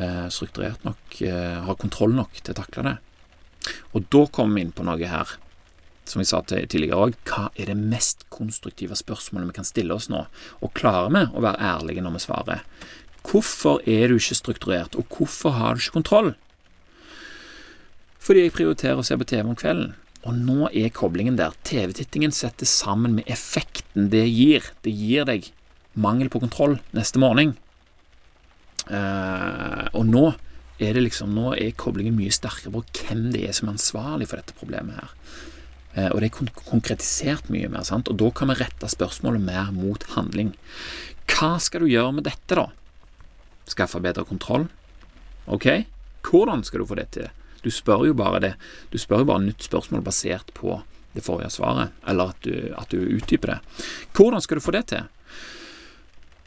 eh, 0.00 0.24
strukturert 0.32 0.86
nok, 0.88 1.18
eh, 1.20 1.58
ha 1.66 1.76
kontroll 1.76 2.16
nok 2.16 2.40
til 2.40 2.54
å 2.54 2.60
takle 2.62 2.86
det. 2.88 2.94
Og 3.94 4.06
da 4.12 4.26
kommer 4.32 4.58
vi 4.58 4.66
inn 4.66 4.74
på 4.76 4.86
noe 4.86 5.08
her, 5.08 5.36
som 6.04 6.20
vi 6.20 6.28
sa 6.28 6.42
tidligere 6.44 7.00
òg. 7.00 7.16
Hva 7.28 7.48
er 7.56 7.72
det 7.72 7.78
mest 7.80 8.26
konstruktive 8.34 8.96
spørsmålet 8.98 9.52
vi 9.52 9.58
kan 9.58 9.68
stille 9.68 9.96
oss 9.96 10.10
nå? 10.12 10.26
Og 10.60 10.74
klarer 10.76 11.12
vi 11.14 11.24
å 11.32 11.44
være 11.44 11.72
ærlige 11.72 12.04
når 12.04 12.18
vi 12.18 12.24
svarer? 12.26 12.64
Hvorfor 13.24 13.80
er 13.88 14.10
du 14.12 14.18
ikke 14.18 14.36
strukturert, 14.36 14.96
og 15.00 15.08
hvorfor 15.08 15.56
har 15.56 15.74
du 15.74 15.80
ikke 15.84 15.98
kontroll? 15.98 16.34
Fordi 18.24 18.46
jeg 18.46 18.56
prioriterer 18.56 19.00
å 19.00 19.04
se 19.04 19.16
på 19.20 19.26
TV 19.28 19.48
om 19.48 19.56
kvelden. 19.58 19.92
Og 20.24 20.36
nå 20.36 20.70
er 20.72 20.92
koblingen 20.96 21.36
der. 21.36 21.52
TV-tittingen 21.68 22.32
setter 22.32 22.68
sammen 22.68 23.16
med 23.18 23.28
effekten 23.28 24.08
det 24.12 24.24
gir. 24.30 24.70
Det 24.84 24.92
gir 24.92 25.26
deg 25.28 25.50
mangel 26.00 26.30
på 26.32 26.40
kontroll 26.42 26.78
neste 26.96 27.20
morgen. 27.20 27.52
Uh, 28.88 29.88
og 29.96 30.08
nå 30.08 30.24
er 30.82 30.96
det 30.96 31.04
liksom 31.04 31.34
Nå 31.34 31.54
er 31.54 31.76
koblingen 31.78 32.16
mye 32.18 32.34
sterkere 32.34 32.72
på 32.74 32.82
hvem 32.98 33.28
det 33.34 33.44
er 33.48 33.56
som 33.56 33.68
er 33.68 33.76
ansvarlig 33.76 34.28
for 34.30 34.40
dette 34.40 34.56
problemet 34.58 34.98
her. 34.98 35.12
Eh, 35.94 36.08
og 36.10 36.20
det 36.20 36.30
er 36.30 36.54
konkretisert 36.58 37.50
mye 37.52 37.70
mer, 37.70 37.86
sant? 37.86 38.10
og 38.10 38.18
da 38.18 38.30
kan 38.34 38.50
vi 38.50 38.58
rette 38.58 38.90
spørsmålet 38.90 39.44
mer 39.44 39.70
mot 39.74 40.02
handling. 40.16 40.54
Hva 41.30 41.54
skal 41.62 41.84
du 41.84 41.92
gjøre 41.92 42.16
med 42.18 42.26
dette, 42.26 42.58
da? 42.58 42.68
Skaffe 43.70 44.02
bedre 44.02 44.26
kontroll? 44.28 44.66
Ok, 45.46 45.86
hvordan 46.26 46.64
skal 46.66 46.82
du 46.82 46.88
få 46.88 46.98
det 46.98 47.10
til? 47.16 47.30
Du 47.64 47.70
spør 47.72 48.04
jo 48.08 48.16
bare 48.16 48.42
det. 48.42 48.52
Du 48.92 48.98
spør 49.00 49.22
jo 49.22 49.30
bare 49.30 49.46
nytt 49.46 49.64
spørsmål 49.64 50.02
basert 50.04 50.50
på 50.56 50.82
det 51.14 51.22
forrige 51.24 51.52
svaret, 51.54 51.94
eller 52.10 52.34
at 52.34 52.42
du, 52.42 52.54
at 52.76 52.90
du 52.90 52.98
utdyper 52.98 53.54
det. 53.54 53.58
Hvordan 54.16 54.42
skal 54.42 54.58
du 54.58 54.64
få 54.64 54.74
det 54.74 54.88
til? 54.90 55.06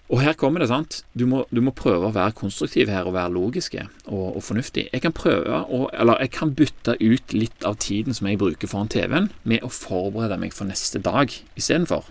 Og 0.07 0.21
her 0.23 0.37
kommer 0.39 0.63
det, 0.63 0.69
sant. 0.71 1.01
Du 1.19 1.25
må, 1.27 1.41
du 1.51 1.59
må, 1.63 1.73
prøve 1.75 2.07
å 2.07 2.15
være 2.15 2.35
konstruktiv 2.37 2.87
her 2.91 3.09
og 3.09 3.15
være 3.17 3.33
logiske 3.35 3.81
og, 4.05 4.37
og 4.37 4.43
fornuftig. 4.45 4.85
Jeg 4.93 5.03
kan 5.03 5.15
prøve 5.15 5.59
å, 5.67 5.81
eller 5.91 6.21
jeg 6.23 6.31
kan 6.37 6.53
bytte 6.55 6.95
ut 7.01 7.33
litt 7.35 7.65
av 7.67 7.75
tiden 7.83 8.15
som 8.15 8.29
jeg 8.29 8.39
bruker 8.39 8.71
foran 8.71 8.87
TV-en, 8.91 9.27
med 9.43 9.65
å 9.67 9.71
forberede 9.73 10.39
meg 10.39 10.55
for 10.55 10.69
neste 10.69 11.01
dag 11.03 11.33
istedenfor. 11.59 12.07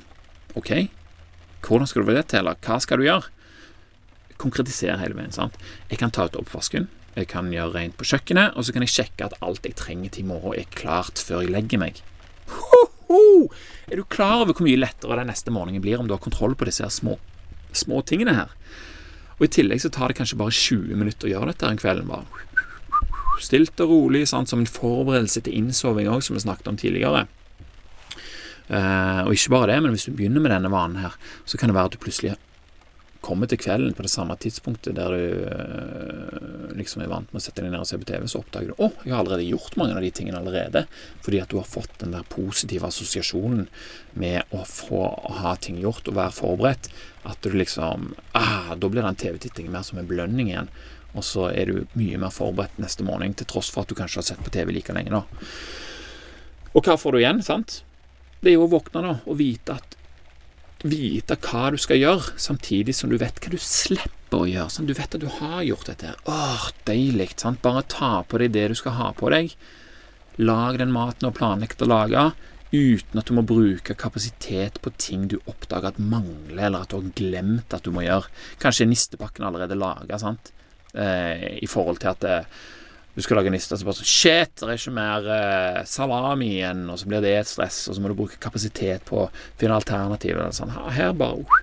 Ok, 0.60 0.74
hvordan 1.64 1.88
skal 1.88 2.04
du 2.04 2.10
få 2.10 2.16
det 2.18 2.26
til, 2.28 2.42
eller 2.42 2.60
hva 2.66 2.76
skal 2.84 3.00
du 3.00 3.06
gjøre? 3.06 3.32
Konkretisere 4.36 4.98
hele 5.00 5.16
veien. 5.16 5.32
sant? 5.32 5.56
Jeg 5.88 6.00
kan 6.02 6.12
ta 6.12 6.26
ut 6.28 6.36
oppvasken, 6.36 6.90
jeg 7.16 7.30
kan 7.30 7.48
gjøre 7.52 7.78
rent 7.78 7.96
på 7.96 8.04
kjøkkenet, 8.10 8.58
og 8.60 8.66
så 8.66 8.74
kan 8.76 8.84
jeg 8.84 8.92
sjekke 8.92 9.30
at 9.30 9.38
alt 9.40 9.64
jeg 9.64 9.78
trenger 9.80 10.12
til 10.12 10.26
i 10.26 10.34
morgen, 10.34 10.58
er 10.60 10.68
klart 10.76 11.22
før 11.24 11.46
jeg 11.46 11.54
legger 11.54 11.80
meg. 11.80 12.04
Ho, 12.52 12.82
ho! 13.08 13.22
Er 13.88 13.96
du 13.96 14.04
klar 14.04 14.42
over 14.42 14.52
hvor 14.52 14.68
mye 14.68 14.82
lettere 14.82 15.16
den 15.16 15.32
neste 15.32 15.54
morgenen 15.54 15.80
blir 15.80 15.96
om 16.02 16.10
du 16.10 16.12
har 16.12 16.20
kontroll 16.20 16.52
på 16.58 16.68
disse 16.68 16.84
små 16.92 17.16
små 17.78 18.02
tingene 18.06 18.37
her. 18.37 18.52
Og 19.37 19.47
I 19.47 19.52
tillegg 19.52 19.83
så 19.85 19.92
tar 19.92 20.11
det 20.11 20.18
kanskje 20.21 20.38
bare 20.40 20.54
20 20.54 20.97
minutter 20.97 21.28
å 21.28 21.33
gjøre 21.35 21.52
dette 21.52 21.68
en 21.68 21.80
kveld. 21.80 22.06
Bare 22.09 22.47
stilt 23.42 23.80
og 23.85 23.90
rolig, 23.90 24.25
sant? 24.28 24.49
som 24.49 24.62
en 24.62 24.71
forberedelse 24.71 25.42
til 25.45 25.59
innsoving 25.59 26.09
òg, 26.11 26.23
som 26.25 26.37
vi 26.37 26.45
snakket 26.45 26.71
om 26.71 26.78
tidligere. 26.80 27.26
Uh, 28.66 29.23
og 29.26 29.37
ikke 29.37 29.52
bare 29.52 29.71
det, 29.71 29.83
men 29.85 29.95
hvis 29.95 30.09
du 30.09 30.14
begynner 30.16 30.42
med 30.42 30.50
denne 30.50 30.73
vanen 30.73 31.04
her, 31.04 31.14
så 31.47 31.59
kan 31.59 31.71
det 31.71 31.76
være 31.76 31.92
at 31.92 31.95
du 31.95 32.02
plutselig 32.02 32.35
kommer 33.26 33.50
til 33.50 33.59
kvelden 33.59 33.95
på 33.97 34.04
det 34.06 34.12
samme 34.12 34.37
tidspunktet 34.38 34.95
der 34.97 35.12
du 35.12 35.47
øh, 35.50 36.71
liksom 36.78 37.02
er 37.02 37.11
vant 37.11 37.33
med 37.33 37.40
å 37.40 37.45
sette 37.45 37.64
deg 37.64 37.73
ned 37.73 37.83
og 37.83 37.88
se 37.88 37.99
på 37.99 38.06
TV, 38.06 38.26
så 38.30 38.40
oppdager 38.42 38.71
du 38.71 38.83
å, 38.87 38.90
jeg 39.02 39.14
har 39.14 39.23
allerede 39.23 39.49
gjort 39.49 39.78
mange 39.80 39.97
av 39.97 40.04
de 40.04 40.12
tingene 40.14 40.38
allerede. 40.38 40.85
Fordi 41.25 41.40
at 41.42 41.50
du 41.50 41.59
har 41.59 41.68
fått 41.68 41.99
den 42.02 42.14
der 42.14 42.26
positive 42.30 42.88
assosiasjonen 42.88 43.66
med 44.14 44.54
å 44.54 44.62
få 44.68 45.02
å 45.06 45.38
ha 45.40 45.56
ting 45.61 45.80
gjort 45.83 46.11
og 46.11 46.18
være 46.21 46.37
forberedt. 46.37 46.90
At 47.26 47.42
du 47.42 47.56
liksom 47.56 48.12
ah, 48.38 48.76
Da 48.78 48.88
blir 48.88 49.02
den 49.02 49.18
TV-tittingen 49.18 49.75
mer 49.75 49.83
som 49.87 49.99
en 49.99 50.06
belønning 50.06 50.52
igjen. 50.52 50.71
Og 51.16 51.25
så 51.26 51.49
er 51.50 51.73
du 51.73 51.99
mye 51.99 52.21
mer 52.21 52.35
forberedt 52.35 52.78
neste 52.83 53.06
morgen, 53.06 53.35
til 53.35 53.49
tross 53.49 53.73
for 53.73 53.83
at 53.83 53.90
du 53.90 53.99
kanskje 53.99 54.21
har 54.21 54.28
sett 54.28 54.45
på 54.45 54.52
TV 54.54 54.75
like 54.76 54.95
lenge, 54.95 55.11
da. 55.16 55.25
Og 56.76 56.85
hva 56.85 56.99
får 57.00 57.16
du 57.16 57.23
igjen, 57.23 57.40
sant? 57.42 57.80
Det 58.42 58.52
er 58.52 58.59
jo 58.59 58.66
å 58.66 58.73
våkne 58.76 59.02
da 59.02 59.14
og 59.25 59.38
vite 59.40 59.78
at 59.80 59.95
vite 60.90 61.37
hva 61.47 61.71
du 61.75 61.78
skal 61.81 62.00
gjøre, 62.00 62.35
samtidig 62.40 62.95
som 62.97 63.11
du 63.11 63.19
vet 63.21 63.40
hva 63.43 63.52
du 63.52 63.59
slipper 63.61 64.43
å 64.43 64.49
gjøre. 64.50 64.73
Sånn, 64.73 64.88
du 64.88 64.95
vet 64.97 65.14
at 65.14 65.23
du 65.23 65.28
har 65.38 65.62
gjort 65.66 65.90
dette. 65.90 66.14
Åh, 66.31 66.69
deilig. 66.88 67.33
Sant? 67.40 67.62
Bare 67.64 67.85
ta 67.90 68.21
på 68.26 68.40
deg 68.43 68.55
det 68.57 68.69
du 68.73 68.76
skal 68.78 68.97
ha 68.99 69.12
på 69.16 69.31
deg. 69.35 69.55
Lag 70.37 70.78
den 70.81 70.93
maten 70.93 71.25
du 71.25 71.31
har 71.31 71.37
planlagt 71.37 71.83
å 71.83 71.88
lage, 71.88 72.28
uten 72.75 73.21
at 73.21 73.28
du 73.28 73.37
må 73.37 73.45
bruke 73.47 73.97
kapasitet 73.97 74.81
på 74.85 74.93
ting 75.00 75.28
du 75.31 75.38
oppdager 75.47 75.95
at 75.95 76.00
mangler, 76.02 76.66
eller 76.69 76.85
at 76.85 76.93
du 76.93 76.99
har 76.99 77.12
glemt 77.16 77.76
at 77.76 77.87
du 77.87 77.93
må 77.95 78.05
gjøre. 78.05 78.28
Kanskje 78.62 78.88
nistepakken 78.90 79.47
allerede 79.49 79.78
laga, 79.78 80.19
eh, 80.95 81.47
i 81.62 81.69
forhold 81.71 82.02
til 82.02 82.12
at 82.12 82.26
eh, 82.28 82.59
du 83.16 83.23
skal 83.25 83.38
lage 83.40 83.49
en 83.49 83.56
liste, 83.56 83.73
og 83.73 83.80
så 83.80 83.88
bare 83.88 83.96
sånn 83.96 84.11
Shit, 84.12 84.58
det 84.61 84.66
er 84.68 84.80
ikke 84.80 84.92
mer 84.92 85.28
eh, 85.32 85.78
salami 85.88 86.50
igjen, 86.58 86.82
og 86.92 86.99
så 87.00 87.08
blir 87.08 87.23
det 87.25 87.32
et 87.38 87.49
stress, 87.49 87.87
og 87.88 87.96
så 87.96 88.02
må 88.04 88.12
du 88.12 88.18
bruke 88.18 88.37
kapasitet 88.42 89.06
på 89.08 89.23
å 89.25 89.30
finne 89.56 89.78
alternativer. 89.78 90.50
Sånn. 90.52 90.75
Her 90.92 91.14
bare 91.16 91.40
uh, 91.40 91.62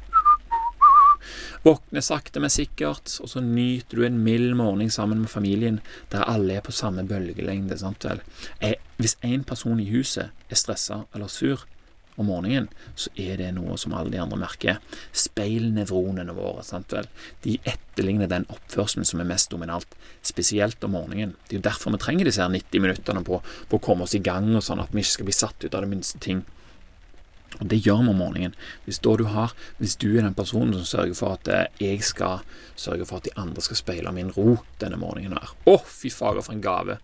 Våkne 1.63 2.01
sakte, 2.03 2.41
men 2.43 2.51
sikkert, 2.51 3.13
og 3.23 3.29
så 3.31 3.43
nyter 3.43 4.01
du 4.01 4.07
en 4.07 4.17
mild 4.25 4.57
morgen 4.59 4.89
sammen 4.91 5.21
med 5.21 5.31
familien 5.31 5.77
der 6.11 6.25
alle 6.27 6.57
er 6.57 6.65
på 6.65 6.73
samme 6.75 7.05
bølgelengde. 7.07 7.77
Sant 7.79 8.03
vel? 8.03 8.19
Hvis 8.97 9.15
én 9.23 9.45
person 9.47 9.79
i 9.79 9.87
huset 9.93 10.33
er 10.49 10.59
stressa 10.59 11.03
eller 11.13 11.31
sur, 11.31 11.63
om 12.15 12.29
morgenen, 12.29 12.69
så 12.95 13.11
er 13.19 13.39
det 13.41 13.51
noe 13.55 13.77
som 13.81 13.95
alle 13.97 14.13
de 14.13 14.21
andre 14.21 14.39
merker. 14.41 14.79
Speilnevronene 15.17 16.35
våre, 16.37 16.63
sant 16.65 16.93
vel. 16.93 17.09
De 17.45 17.57
etterligner 17.69 18.29
den 18.31 18.47
oppførselen 18.53 19.07
som 19.07 19.21
er 19.23 19.29
mest 19.29 19.51
dominant, 19.53 19.97
spesielt 20.25 20.83
om 20.85 20.95
morgenen. 20.97 21.35
Det 21.47 21.57
er 21.57 21.61
jo 21.61 21.67
derfor 21.69 21.95
vi 21.95 22.01
trenger 22.03 22.29
disse 22.29 22.43
her 22.43 22.53
90 22.53 22.83
minuttene 22.85 23.23
på, 23.25 23.41
på 23.69 23.79
å 23.79 23.83
komme 23.83 24.07
oss 24.07 24.17
i 24.17 24.23
gang, 24.23 24.51
og 24.55 24.65
sånn 24.65 24.83
at 24.83 24.93
vi 24.93 25.03
ikke 25.03 25.17
skal 25.17 25.29
bli 25.29 25.39
satt 25.39 25.65
ut 25.65 25.73
av 25.73 25.85
det 25.85 25.93
minste 25.93 26.21
ting. 26.23 26.43
Og 27.59 27.67
Det 27.69 27.77
gjør 27.85 28.01
vi 28.01 28.09
om 28.09 28.17
morgenen. 28.17 28.55
Hvis, 28.85 28.99
du 28.99 29.25
har, 29.29 29.53
hvis 29.77 29.95
du 29.95 30.09
er 30.17 30.23
den 30.23 30.33
personen 30.33 30.73
som 30.73 30.85
sørger 30.89 31.17
for 31.17 31.37
at 31.37 31.47
eh, 31.47 31.69
jeg 31.81 32.01
skal 32.05 32.41
sørge 32.75 33.05
for 33.05 33.21
at 33.21 33.27
de 33.27 33.35
andre 33.37 33.61
skal 33.61 33.77
speile 33.77 34.13
min 34.15 34.31
ro 34.33 34.57
denne 34.81 34.97
morgenen 34.97 35.37
her 35.37 35.53
Å, 35.69 35.77
fy 35.85 36.09
fager, 36.09 36.41
for 36.41 36.55
en 36.55 36.65
gave! 36.65 36.97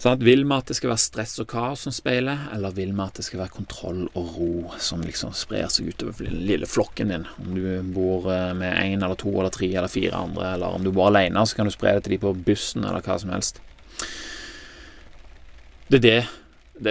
Sånn 0.00 0.22
vil 0.24 0.46
vi 0.48 0.56
at 0.56 0.70
det 0.70 0.78
skal 0.78 0.94
være 0.94 1.02
stress 1.02 1.34
og 1.42 1.46
kaos 1.50 1.82
som 1.84 1.92
speiler, 1.92 2.46
eller 2.54 2.72
vil 2.72 2.94
vi 2.96 3.02
at 3.04 3.18
det 3.20 3.24
skal 3.26 3.42
være 3.42 3.52
kontroll 3.52 4.06
og 4.16 4.30
ro 4.38 4.78
som 4.80 5.02
liksom 5.04 5.34
sprer 5.36 5.68
seg 5.68 5.90
utover 5.92 6.24
den 6.24 6.38
lille 6.48 6.68
flokken 6.70 7.12
din? 7.12 7.26
Om 7.42 7.50
du 7.52 7.66
bor 7.92 8.30
eh, 8.32 8.54
med 8.56 8.78
én 8.80 8.96
eller 9.04 9.18
to 9.20 9.28
eller 9.34 9.52
tre 9.52 9.68
eller 9.68 9.92
fire 9.92 10.16
andre, 10.16 10.54
eller 10.54 10.78
om 10.78 10.86
du 10.86 10.88
bor 10.88 11.10
alene, 11.10 11.44
så 11.44 11.58
kan 11.58 11.68
du 11.68 11.74
spre 11.74 11.98
det 11.98 12.06
til 12.06 12.16
de 12.16 12.22
på 12.22 12.32
bussen 12.48 12.86
eller 12.88 13.04
hva 13.04 13.18
som 13.20 13.34
helst. 13.34 13.60
Det 15.92 16.00
er 16.00 16.06
det. 16.06 16.20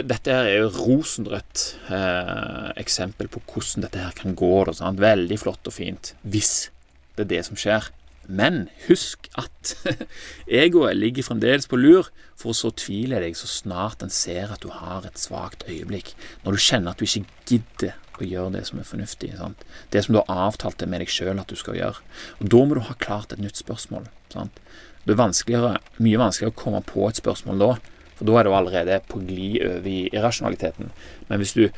Dette 0.05 0.29
her 0.35 0.45
er 0.45 0.59
jo 0.59 0.73
rosenrødt 0.75 1.65
eh, 1.89 2.65
eksempel 2.77 3.31
på 3.33 3.41
hvordan 3.41 3.87
dette 3.87 4.05
her 4.05 4.13
kan 4.13 4.37
gå. 4.37 4.53
Da, 4.69 4.93
Veldig 5.01 5.41
flott 5.41 5.65
og 5.65 5.73
fint 5.73 6.13
hvis 6.21 6.69
det 7.17 7.25
er 7.25 7.33
det 7.33 7.45
som 7.49 7.57
skjer. 7.57 7.89
Men 8.29 8.67
husk 8.85 9.25
at 9.39 9.73
egoet 10.61 10.97
ligger 10.97 11.25
fremdeles 11.25 11.65
på 11.69 11.79
lur, 11.79 12.11
for 12.39 12.55
så 12.55 12.69
tviler 12.77 13.25
deg 13.25 13.35
så 13.35 13.49
snart 13.49 14.03
en 14.05 14.13
ser 14.13 14.53
at 14.53 14.61
du 14.63 14.69
har 14.71 15.07
et 15.07 15.19
svakt 15.19 15.65
øyeblikk, 15.67 16.13
når 16.45 16.55
du 16.55 16.63
kjenner 16.63 16.93
at 16.93 17.01
du 17.01 17.07
ikke 17.07 17.25
gidder 17.49 17.97
å 18.19 18.27
gjøre 18.27 18.53
det 18.57 18.65
som 18.69 18.79
er 18.81 18.87
fornuftig. 18.87 19.31
Sant? 19.39 19.63
Det 19.91 20.03
som 20.05 20.15
du 20.15 20.21
har 20.21 20.49
avtalt 20.49 20.83
med 20.85 21.01
deg 21.03 21.11
sjøl 21.11 21.41
at 21.41 21.49
du 21.49 21.57
skal 21.59 21.79
gjøre. 21.79 22.03
Og 22.39 22.51
Da 22.53 22.63
må 22.65 22.77
du 22.77 22.83
ha 22.85 22.97
klart 22.99 23.33
et 23.33 23.41
nytt 23.41 23.59
spørsmål. 23.59 24.09
Sant? 24.33 24.59
Det 25.05 25.15
er 25.15 25.23
vanskeligere, 25.23 25.79
mye 26.03 26.19
vanskeligere 26.21 26.53
å 26.53 26.59
komme 26.59 26.83
på 26.85 27.07
et 27.07 27.19
spørsmål 27.19 27.63
da, 27.63 27.71
for 28.19 28.27
da 28.27 28.35
er 28.35 28.45
du 28.45 28.53
allerede 28.53 28.99
på 29.07 29.21
glid 29.23 29.63
over 29.63 29.87
i 29.89 30.01
irrasjonaliteten. 30.11 30.91
Men 31.29 31.41
hvis 31.41 31.55
du 31.55 31.69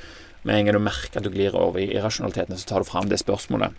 med 0.42 0.58
en 0.58 0.68
gang 0.68 0.78
du 0.80 0.82
merker 0.82 1.22
at 1.22 1.26
du 1.26 1.30
glir 1.34 1.56
over 1.56 1.80
i 1.80 1.92
irrasjonaliteten, 1.94 2.58
så 2.58 2.68
tar 2.68 2.82
du 2.82 2.90
fram 2.90 3.10
det 3.12 3.22
spørsmålet 3.22 3.78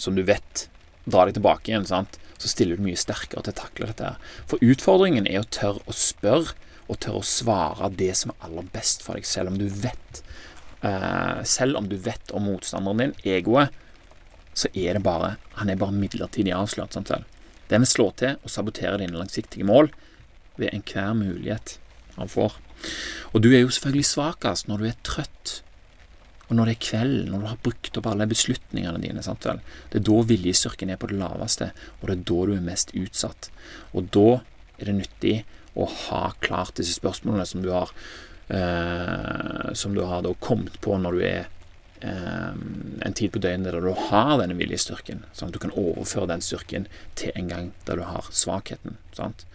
som 0.00 0.16
du 0.16 0.24
vet 0.26 0.66
dra 1.04 1.26
deg 1.26 1.38
tilbake 1.38 1.72
igjen, 1.72 1.88
sant? 1.88 2.18
så 2.42 2.50
stiller 2.50 2.78
du 2.78 2.82
mye 2.82 2.98
sterkere 2.98 3.44
til 3.46 3.54
å 3.54 3.60
takle 3.60 3.88
dette. 3.92 4.12
her. 4.12 4.38
For 4.50 4.62
utfordringen 4.64 5.28
er 5.30 5.42
å 5.42 5.50
tørre 5.54 5.82
å 5.86 5.94
spørre 5.94 6.56
og 6.90 6.98
tørre 7.04 7.22
å 7.22 7.26
svare 7.26 7.90
det 7.94 8.10
som 8.18 8.32
er 8.32 8.48
aller 8.48 8.66
best 8.74 9.04
for 9.06 9.18
deg, 9.18 9.26
selv 9.28 9.52
om 9.52 9.60
du 9.60 9.68
vet 9.70 10.22
uh, 10.82 11.38
Selv 11.46 11.78
om 11.78 11.86
du 11.88 11.94
vet 11.96 12.32
om 12.34 12.48
motstanderen 12.50 12.98
din, 12.98 13.14
egoet, 13.22 13.70
så 14.58 14.68
er 14.74 14.98
det 14.98 15.04
bare 15.06 15.36
Han 15.60 15.70
er 15.70 15.78
bare 15.78 15.94
midlertidig 15.94 16.52
avslørt. 16.56 16.96
Sant 16.96 17.12
vel? 17.12 17.22
Det 17.70 17.78
vil 17.78 17.88
slå 17.88 18.10
til 18.18 18.36
og 18.42 18.50
sabotere 18.52 18.98
dine 19.00 19.16
langsiktige 19.16 19.64
mål 19.64 19.92
ved 20.58 20.74
enhver 20.74 21.14
mulighet 21.16 21.78
han 22.18 22.28
får. 22.28 22.58
Og 23.32 23.40
du 23.40 23.52
er 23.54 23.62
jo 23.62 23.70
selvfølgelig 23.72 24.10
svakest 24.10 24.68
når 24.68 24.82
du 24.82 24.88
er 24.90 24.98
trøtt 25.06 25.62
og 26.52 26.58
når 26.58 26.68
det 26.68 26.72
er 26.74 26.84
kveld, 26.84 27.14
når 27.32 27.40
du 27.40 27.48
har 27.48 27.60
brukt 27.64 27.96
opp 27.96 28.06
alle 28.10 28.26
beslutningene 28.28 29.00
dine, 29.00 29.22
sant 29.24 29.46
vel? 29.48 29.62
det 29.88 30.02
er 30.02 30.04
da 30.04 30.18
viljestyrken 30.28 30.90
er 30.92 30.98
på 31.00 31.08
det 31.08 31.16
laveste, 31.16 31.70
og 32.00 32.10
det 32.10 32.16
er 32.18 32.26
da 32.28 32.40
du 32.50 32.52
er 32.52 32.66
mest 32.66 32.92
utsatt. 32.92 33.48
Og 33.96 34.10
da 34.12 34.26
er 34.76 34.90
det 34.90 34.96
nyttig 34.98 35.34
å 35.72 35.86
ha 35.88 36.20
klart 36.44 36.76
disse 36.76 36.98
spørsmålene 36.98 37.48
som 37.48 37.64
du 37.64 37.70
har, 37.72 37.94
eh, 38.52 39.72
som 39.72 39.96
du 39.96 40.02
har 40.04 40.28
kommet 40.44 40.76
på 40.84 40.98
når 41.00 41.16
du 41.16 41.24
er 41.30 41.48
en 42.02 43.14
tid 43.14 43.32
på 43.34 43.40
døgnet 43.42 43.70
der 43.70 43.84
du 43.84 43.92
har 44.08 44.36
denne 44.40 44.56
viljestyrken, 44.58 45.22
sånn 45.32 45.50
at 45.50 45.56
du 45.56 45.60
kan 45.62 45.74
overføre 45.78 46.30
den 46.32 46.42
styrken 46.42 46.88
til 47.18 47.30
en 47.38 47.50
gang 47.50 47.70
der 47.86 48.00
du 48.00 48.06
har 48.08 48.28
svakheten. 48.34 48.98
Sant? 49.14 49.46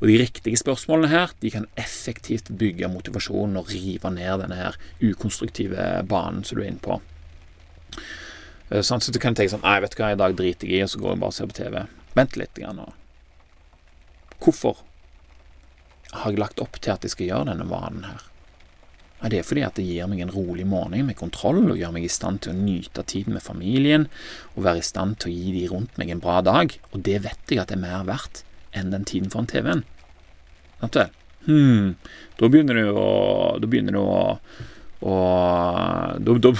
Og 0.00 0.08
de 0.10 0.18
riktige 0.20 0.58
spørsmålene 0.60 1.12
her 1.12 1.32
de 1.40 1.52
kan 1.54 1.68
effektivt 1.80 2.50
bygge 2.58 2.90
motivasjonen 2.92 3.56
og 3.60 3.70
rive 3.72 4.10
ned 4.12 4.42
denne 4.42 4.58
her 4.58 4.78
ukonstruktive 5.00 5.88
banen 6.10 6.44
som 6.44 6.58
du 6.58 6.64
er 6.64 6.72
inne 6.72 6.84
på. 6.84 6.98
Eh, 8.70 8.82
sånn, 8.82 9.00
så 9.00 9.14
du 9.14 9.20
kan 9.22 9.36
tenke 9.38 9.54
sånn 9.54 9.64
Nei, 9.64 9.78
vet 9.84 9.94
du 9.94 10.02
hva, 10.02 10.12
i 10.12 10.20
dag 10.20 10.36
driter 10.36 10.68
jeg 10.68 10.82
i, 10.82 10.84
og 10.84 10.92
så 10.92 11.00
går 11.02 11.14
jeg 11.14 11.22
bare 11.22 11.34
og 11.34 11.38
ser 11.38 11.50
på 11.50 11.58
TV. 11.60 11.82
Vent 12.16 12.40
litt. 12.40 12.58
Grann, 12.58 12.84
Hvorfor 14.42 14.82
har 16.12 16.30
jeg 16.30 16.40
lagt 16.40 16.60
opp 16.60 16.80
til 16.80 16.92
at 16.92 17.04
jeg 17.04 17.14
skal 17.14 17.30
gjøre 17.30 17.50
denne 17.52 17.68
vanen 17.70 18.04
her? 18.08 18.24
Ja, 19.26 19.30
det 19.32 19.40
er 19.40 19.46
fordi 19.48 19.62
at 19.66 19.74
det 19.74 19.82
gir 19.82 20.06
meg 20.06 20.20
en 20.22 20.30
rolig 20.30 20.62
morgen 20.70 21.08
med 21.08 21.16
kontroll, 21.18 21.64
og 21.66 21.80
gjør 21.80 21.96
meg 21.96 22.04
i 22.06 22.10
stand 22.14 22.44
til 22.44 22.52
å 22.52 22.60
nyte 22.60 23.02
tiden 23.10 23.34
med 23.34 23.42
familien, 23.42 24.04
og 24.54 24.62
være 24.68 24.78
i 24.78 24.86
stand 24.86 25.16
til 25.18 25.32
å 25.32 25.34
gi 25.34 25.54
de 25.56 25.62
rundt 25.72 25.98
meg 25.98 26.12
en 26.14 26.20
bra 26.22 26.36
dag. 26.46 26.76
Og 26.92 27.02
det 27.08 27.16
vet 27.24 27.50
jeg 27.50 27.58
at 27.58 27.72
det 27.72 27.74
er 27.74 27.82
mer 27.82 28.04
verdt 28.06 28.44
enn 28.70 28.94
den 28.94 29.02
tiden 29.10 29.32
foran 29.32 29.50
TV-en. 29.50 29.82
Sant 30.78 31.00
vel? 31.00 31.10
hmm, 31.48 31.90
da 32.38 32.52
begynner 32.52 32.78
du 32.78 32.94
å 32.94 33.10
Da 33.58 33.66
begynner 33.66 33.98
du 33.98 34.00
å 34.04 34.22
og 35.06 36.22
da, 36.22 36.38
da, 36.46 36.52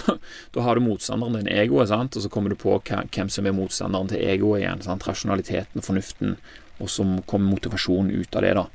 da, 0.52 0.62
har 0.66 0.76
du 0.76 0.84
motstanderen 0.84 1.38
din, 1.38 1.48
egoet, 1.54 1.88
sant? 1.88 2.18
og 2.18 2.26
så 2.26 2.30
kommer 2.30 2.52
du 2.52 2.58
på 2.58 2.74
hvem 2.82 3.30
som 3.32 3.46
er 3.46 3.54
motstanderen 3.56 4.10
til 4.10 4.26
egoet 4.26 4.64
igjen. 4.64 4.82
Sant? 4.84 5.06
Rasjonaliteten, 5.06 5.82
fornuften, 5.86 6.34
og 6.82 6.90
så 6.92 7.06
kommer 7.30 7.54
motivasjonen 7.54 8.12
ut 8.12 8.36
av 8.36 8.44
det. 8.44 8.52
da. 8.58 8.66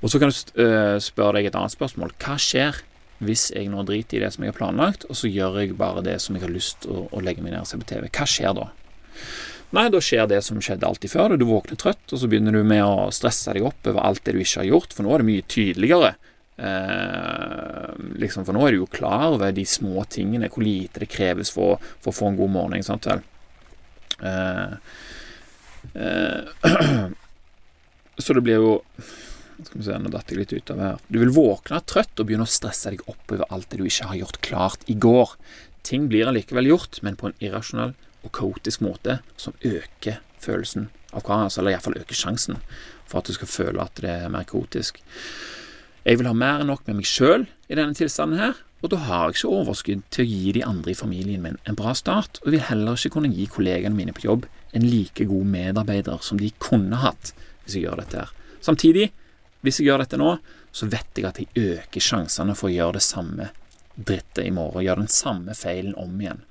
Og 0.00 0.10
så 0.10 0.20
kan 0.20 0.32
du 0.32 0.64
uh, 0.64 0.96
spørre 1.00 1.38
deg 1.38 1.50
et 1.52 1.60
annet 1.60 1.76
spørsmål. 1.76 2.16
Hva 2.20 2.40
skjer 2.40 2.82
hvis 3.20 3.50
jeg 3.52 3.68
nå 3.68 3.84
driter 3.88 4.18
i 4.18 4.24
det 4.24 4.32
som 4.34 4.44
jeg 4.44 4.54
har 4.54 4.58
planlagt, 4.58 5.06
og 5.08 5.18
så 5.18 5.28
gjør 5.28 5.60
jeg 5.60 5.76
bare 5.78 6.04
det 6.04 6.16
som 6.24 6.36
jeg 6.36 6.46
har 6.46 6.52
lyst 6.52 6.82
til 6.84 6.96
å, 6.96 7.06
å 7.12 7.22
legge 7.24 7.44
meg 7.44 7.54
ned 7.54 7.62
og 7.62 7.68
se 7.68 7.80
på 7.80 7.88
TV? 7.88 8.08
Hva 8.08 8.28
skjer 8.28 8.56
da? 8.56 8.70
Nei, 9.76 9.86
da 9.92 10.00
skjer 10.02 10.26
det 10.30 10.40
som 10.42 10.58
skjedde 10.58 10.88
alltid 10.88 11.12
før. 11.12 11.36
Du 11.38 11.46
våkner 11.46 11.78
trøtt, 11.78 12.02
og 12.10 12.18
så 12.18 12.30
begynner 12.30 12.56
du 12.56 12.64
med 12.66 12.82
å 12.82 13.10
stresse 13.14 13.54
deg 13.54 13.68
opp 13.68 13.86
over 13.86 14.02
alt 14.02 14.24
det 14.26 14.34
du 14.34 14.40
ikke 14.42 14.64
har 14.64 14.70
gjort, 14.72 14.96
for 14.96 15.06
nå 15.06 15.12
er 15.14 15.22
det 15.22 15.28
mye 15.28 15.46
tydeligere. 15.46 16.14
Eh, 16.60 17.90
liksom, 18.20 18.44
for 18.48 18.56
nå 18.56 18.66
er 18.66 18.74
du 18.74 18.82
jo 18.82 18.90
klar 18.90 19.28
over 19.30 19.54
de 19.54 19.64
små 19.68 20.02
tingene, 20.10 20.50
hvor 20.50 20.66
lite 20.66 21.04
det 21.04 21.12
kreves 21.12 21.52
for, 21.54 21.78
for 22.02 22.12
å 22.12 22.18
få 22.18 22.32
en 22.32 22.40
god 22.40 22.54
morgen. 22.56 22.84
Sant 22.84 23.06
vel? 23.08 23.22
Eh, 24.26 24.74
eh, 25.94 27.06
så 28.24 28.36
det 28.36 28.44
blir 28.44 28.60
jo 28.60 28.74
skal 29.66 29.80
vi 29.80 29.86
se, 29.86 29.98
nå 30.00 30.12
datt 30.12 30.30
jeg 30.32 30.40
litt 30.40 30.54
ut 30.54 30.72
av 30.74 30.82
her. 30.84 31.02
Du 31.08 31.18
vil 31.22 31.32
våkne 31.34 31.80
trøtt 31.88 32.20
og 32.20 32.28
begynne 32.28 32.46
å 32.48 32.50
stresse 32.50 32.92
deg 32.92 33.04
opp 33.10 33.34
over 33.34 33.48
alt 33.50 33.68
det 33.72 33.80
du 33.80 33.88
ikke 33.88 34.10
har 34.12 34.20
gjort 34.20 34.40
klart 34.46 34.86
i 34.90 34.96
går. 35.06 35.34
Ting 35.86 36.08
blir 36.12 36.30
allikevel 36.30 36.70
gjort, 36.70 37.00
men 37.06 37.18
på 37.20 37.30
en 37.30 37.38
irrasjonell 37.42 37.94
og 38.20 38.32
kaotisk 38.36 38.82
måte 38.84 39.20
som 39.40 39.56
øker 39.64 40.20
følelsen 40.40 40.88
av 41.16 41.24
kaos, 41.26 41.58
eller 41.58 41.74
iallfall 41.74 41.98
øker 42.00 42.16
sjansen 42.16 42.60
for 43.08 43.20
at 43.20 43.30
du 43.30 43.36
skal 43.36 43.50
føle 43.50 43.82
at 43.82 44.00
det 44.02 44.12
er 44.12 44.32
mer 44.32 44.46
kaotisk. 44.48 45.00
Jeg 46.04 46.20
vil 46.20 46.28
ha 46.30 46.34
mer 46.36 46.62
enn 46.62 46.70
nok 46.70 46.86
med 46.86 47.00
meg 47.00 47.08
sjøl 47.08 47.46
i 47.68 47.76
denne 47.76 47.96
tilstanden 47.96 48.40
her, 48.40 48.60
og 48.80 48.92
da 48.94 49.00
har 49.04 49.26
jeg 49.28 49.40
ikke 49.40 49.56
overskudd 49.58 50.04
til 50.14 50.24
å 50.24 50.30
gi 50.30 50.52
de 50.56 50.64
andre 50.64 50.94
i 50.94 50.96
familien 50.96 51.42
min 51.44 51.58
en 51.68 51.76
bra 51.76 51.92
start, 51.96 52.40
og 52.44 52.54
vil 52.54 52.64
heller 52.70 52.96
ikke 52.96 53.18
kunne 53.18 53.32
gi 53.34 53.48
kollegaene 53.52 53.96
mine 53.96 54.14
på 54.16 54.24
jobb 54.24 54.46
en 54.76 54.86
like 54.86 55.26
god 55.28 55.50
medarbeider 55.52 56.22
som 56.24 56.40
de 56.40 56.48
kunne 56.62 57.02
hatt 57.02 57.34
hvis 57.64 57.76
jeg 57.76 57.84
gjør 57.84 58.00
dette 58.00 58.22
her. 58.22 58.32
Samtidig, 58.64 59.10
hvis 59.60 59.80
jeg 59.80 59.90
gjør 59.90 60.04
dette 60.04 60.20
nå, 60.20 60.36
så 60.72 60.88
vet 60.88 61.18
jeg 61.18 61.28
at 61.28 61.40
jeg 61.40 61.50
øker 61.76 62.04
sjansene 62.04 62.56
for 62.56 62.70
å 62.70 62.74
gjøre 62.74 62.98
det 62.98 63.04
samme 63.04 63.50
drittet 63.94 64.46
i 64.46 64.54
morgen, 64.54 64.84
gjøre 64.86 65.04
den 65.04 65.12
samme 65.12 65.56
feilen 65.58 65.96
om 66.00 66.14
igjen. 66.20 66.44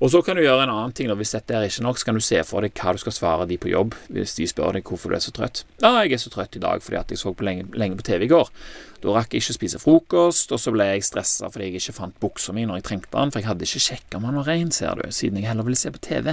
Og 0.00 0.08
så 0.08 0.22
kan 0.24 0.38
du 0.38 0.40
gjøre 0.40 0.64
en 0.64 0.72
annen 0.72 0.94
ting. 0.96 1.10
Da. 1.10 1.14
Hvis 1.18 1.34
dette 1.34 1.52
er 1.52 1.66
ikke 1.66 1.84
nok, 1.84 1.98
så 2.00 2.08
kan 2.08 2.16
du 2.16 2.24
se 2.24 2.38
for 2.48 2.64
deg 2.64 2.72
hva 2.80 2.94
du 2.96 3.00
skal 3.02 3.12
svare 3.12 3.46
de 3.50 3.58
på 3.60 3.68
jobb 3.68 3.92
hvis 4.08 4.32
de 4.38 4.46
spør 4.48 4.78
deg 4.78 4.88
hvorfor 4.88 5.12
du 5.12 5.16
er 5.18 5.24
så 5.24 5.32
trøtt. 5.36 5.64
Ja, 5.82 5.90
jeg 6.00 6.14
er 6.16 6.22
så 6.22 6.32
trøtt 6.32 6.56
i 6.56 6.62
dag 6.62 6.80
fordi 6.84 6.96
at 7.02 7.12
jeg 7.12 7.20
så 7.20 7.34
på 7.36 7.44
lenge, 7.44 7.66
lenge 7.76 7.98
på 8.00 8.06
TV 8.08 8.24
i 8.24 8.30
går. 8.32 8.48
Da 9.04 9.12
rakk 9.12 9.36
jeg 9.36 9.44
ikke 9.44 9.58
spise 9.58 9.80
frokost, 9.82 10.54
og 10.56 10.62
så 10.62 10.72
ble 10.72 10.88
jeg 10.88 11.04
stressa 11.04 11.52
fordi 11.52 11.68
jeg 11.68 11.82
ikke 11.82 11.96
fant 11.98 12.16
buksa 12.22 12.56
mi 12.56 12.64
når 12.68 12.80
jeg 12.80 12.88
trengte 12.88 13.12
den, 13.12 13.32
for 13.32 13.42
jeg 13.42 13.50
hadde 13.50 13.68
ikke 13.68 13.84
sjekka 13.90 14.16
om 14.16 14.28
den 14.28 14.40
var 14.40 14.48
ren, 14.48 14.72
ser 14.72 14.96
du, 14.96 15.04
siden 15.12 15.40
jeg 15.40 15.50
heller 15.50 15.68
ville 15.68 15.80
se 15.80 15.92
på 15.92 16.04
TV. 16.08 16.32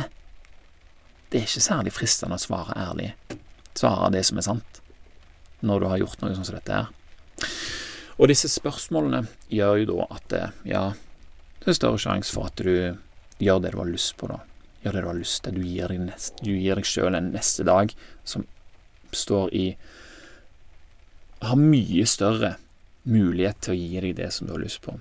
Det 1.27 1.41
er 1.41 1.47
ikke 1.49 1.67
særlig 1.67 1.95
fristende 1.95 2.39
å 2.39 2.43
svare 2.47 2.75
ærlig. 2.79 3.11
Svare 3.75 4.13
det 4.15 4.23
som 4.29 4.39
er 4.39 4.47
sant, 4.47 4.79
når 5.65 5.81
du 5.81 5.87
har 5.91 6.01
gjort 6.03 6.21
noe 6.21 6.35
sånn 6.37 6.47
som 6.47 6.57
dette 6.57 6.77
her. 6.81 6.93
Og 8.17 8.31
disse 8.31 8.49
spørsmålene 8.49 9.25
gjør 9.53 9.81
jo 9.81 9.89
da 9.91 10.07
at 10.17 10.37
ja, 10.65 10.85
det 11.61 11.69
er 11.69 11.77
større 11.77 12.01
sjanse 12.01 12.33
for 12.33 12.49
at 12.49 12.63
du 12.65 12.97
Gjør 13.37 13.59
det 13.61 13.73
du 13.75 13.77
har 13.77 13.89
lyst 13.89 14.15
på, 14.17 14.29
da. 14.31 14.39
Gjør 14.81 14.95
det 14.95 15.01
du 15.03 15.07
har 15.11 15.17
lyst 15.19 15.43
til. 15.45 15.57
Du 15.59 15.65
gir 15.65 15.91
deg, 15.91 16.01
nest, 16.07 16.39
du 16.41 16.53
gir 16.55 16.79
deg 16.79 16.87
selv 16.89 17.17
en 17.17 17.29
neste 17.33 17.65
dag 17.67 17.93
som 18.25 18.47
står 19.13 19.53
i 19.55 19.65
Har 21.45 21.59
mye 21.61 22.05
større 22.09 22.55
mulighet 23.07 23.61
til 23.61 23.75
å 23.75 23.77
gi 23.77 24.01
deg 24.01 24.17
det 24.17 24.31
som 24.33 24.49
du 24.49 24.55
har 24.55 24.63
lyst 24.63 24.81
på. 24.81 24.97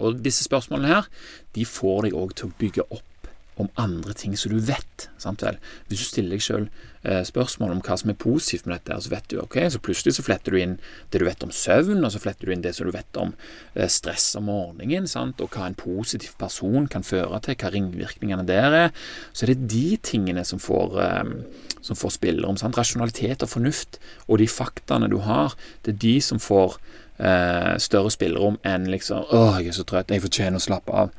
Og 0.00 0.22
disse 0.24 0.46
spørsmålene 0.46 0.94
her, 0.94 1.10
de 1.52 1.66
får 1.68 2.06
deg 2.06 2.16
òg 2.16 2.32
til 2.38 2.48
å 2.48 2.56
bygge 2.56 2.86
opp 2.88 3.28
om 3.60 3.68
andre 3.76 4.16
ting 4.16 4.32
som 4.40 4.54
du 4.54 4.62
vet. 4.64 5.10
Sant 5.20 5.44
vel? 5.44 5.60
Hvis 5.90 6.00
du 6.00 6.08
stiller 6.08 6.40
deg 6.40 6.46
eh, 6.56 6.70
spørsmål 7.00 7.70
om 7.72 7.78
hva 7.80 7.94
som 7.96 8.10
er 8.12 8.16
positivt 8.20 8.66
med 8.68 8.76
dette, 8.76 8.98
så 9.00 9.12
vet 9.12 9.28
du 9.32 9.38
ok, 9.40 9.56
så 9.72 9.80
plutselig 9.80 10.12
så 10.18 10.24
fletter 10.24 10.52
du 10.52 10.58
inn 10.60 10.74
det 11.12 11.22
du 11.22 11.24
vet 11.24 11.44
om 11.46 11.52
søvn, 11.54 12.04
og 12.04 12.12
så 12.12 12.20
fletter 12.20 12.48
du 12.48 12.52
inn 12.52 12.64
det 12.64 12.74
som 12.76 12.88
du 12.88 12.92
vet 12.92 13.20
om 13.20 13.32
eh, 13.74 13.88
stress 13.88 14.34
om 14.36 14.50
morgenen, 14.50 15.08
sant? 15.08 15.40
og 15.40 15.54
hva 15.54 15.70
en 15.70 15.78
positiv 15.78 16.36
person 16.40 16.88
kan 16.92 17.06
føre 17.06 17.40
til, 17.46 17.56
hva 17.56 17.72
ringvirkningene 17.72 18.44
der 18.48 18.76
er. 18.84 18.94
Så 19.32 19.46
er 19.46 19.54
det 19.54 19.70
de 19.72 19.96
tingene 20.10 20.44
som 20.44 20.60
får, 20.60 20.98
eh, 21.06 21.76
som 21.80 21.96
får 21.96 22.16
spillerom. 22.18 22.60
Sant? 22.60 22.76
Rasjonalitet 22.76 23.46
og 23.46 23.54
fornuft 23.54 24.00
og 24.28 24.42
de 24.42 24.50
faktaene 24.50 25.08
du 25.10 25.22
har, 25.24 25.56
det 25.86 25.96
er 25.96 26.02
de 26.04 26.16
som 26.24 26.42
får 26.42 26.76
eh, 27.20 27.76
større 27.80 28.12
spillerom 28.12 28.58
enn 28.66 28.90
liksom 28.92 29.24
'Å, 29.24 29.60
jeg 29.60 29.72
er 29.72 29.78
så 29.78 29.86
trøtt, 29.88 30.12
jeg 30.12 30.24
fortjener 30.24 30.60
å 30.60 30.68
slappe 30.68 30.92
av'. 30.92 31.16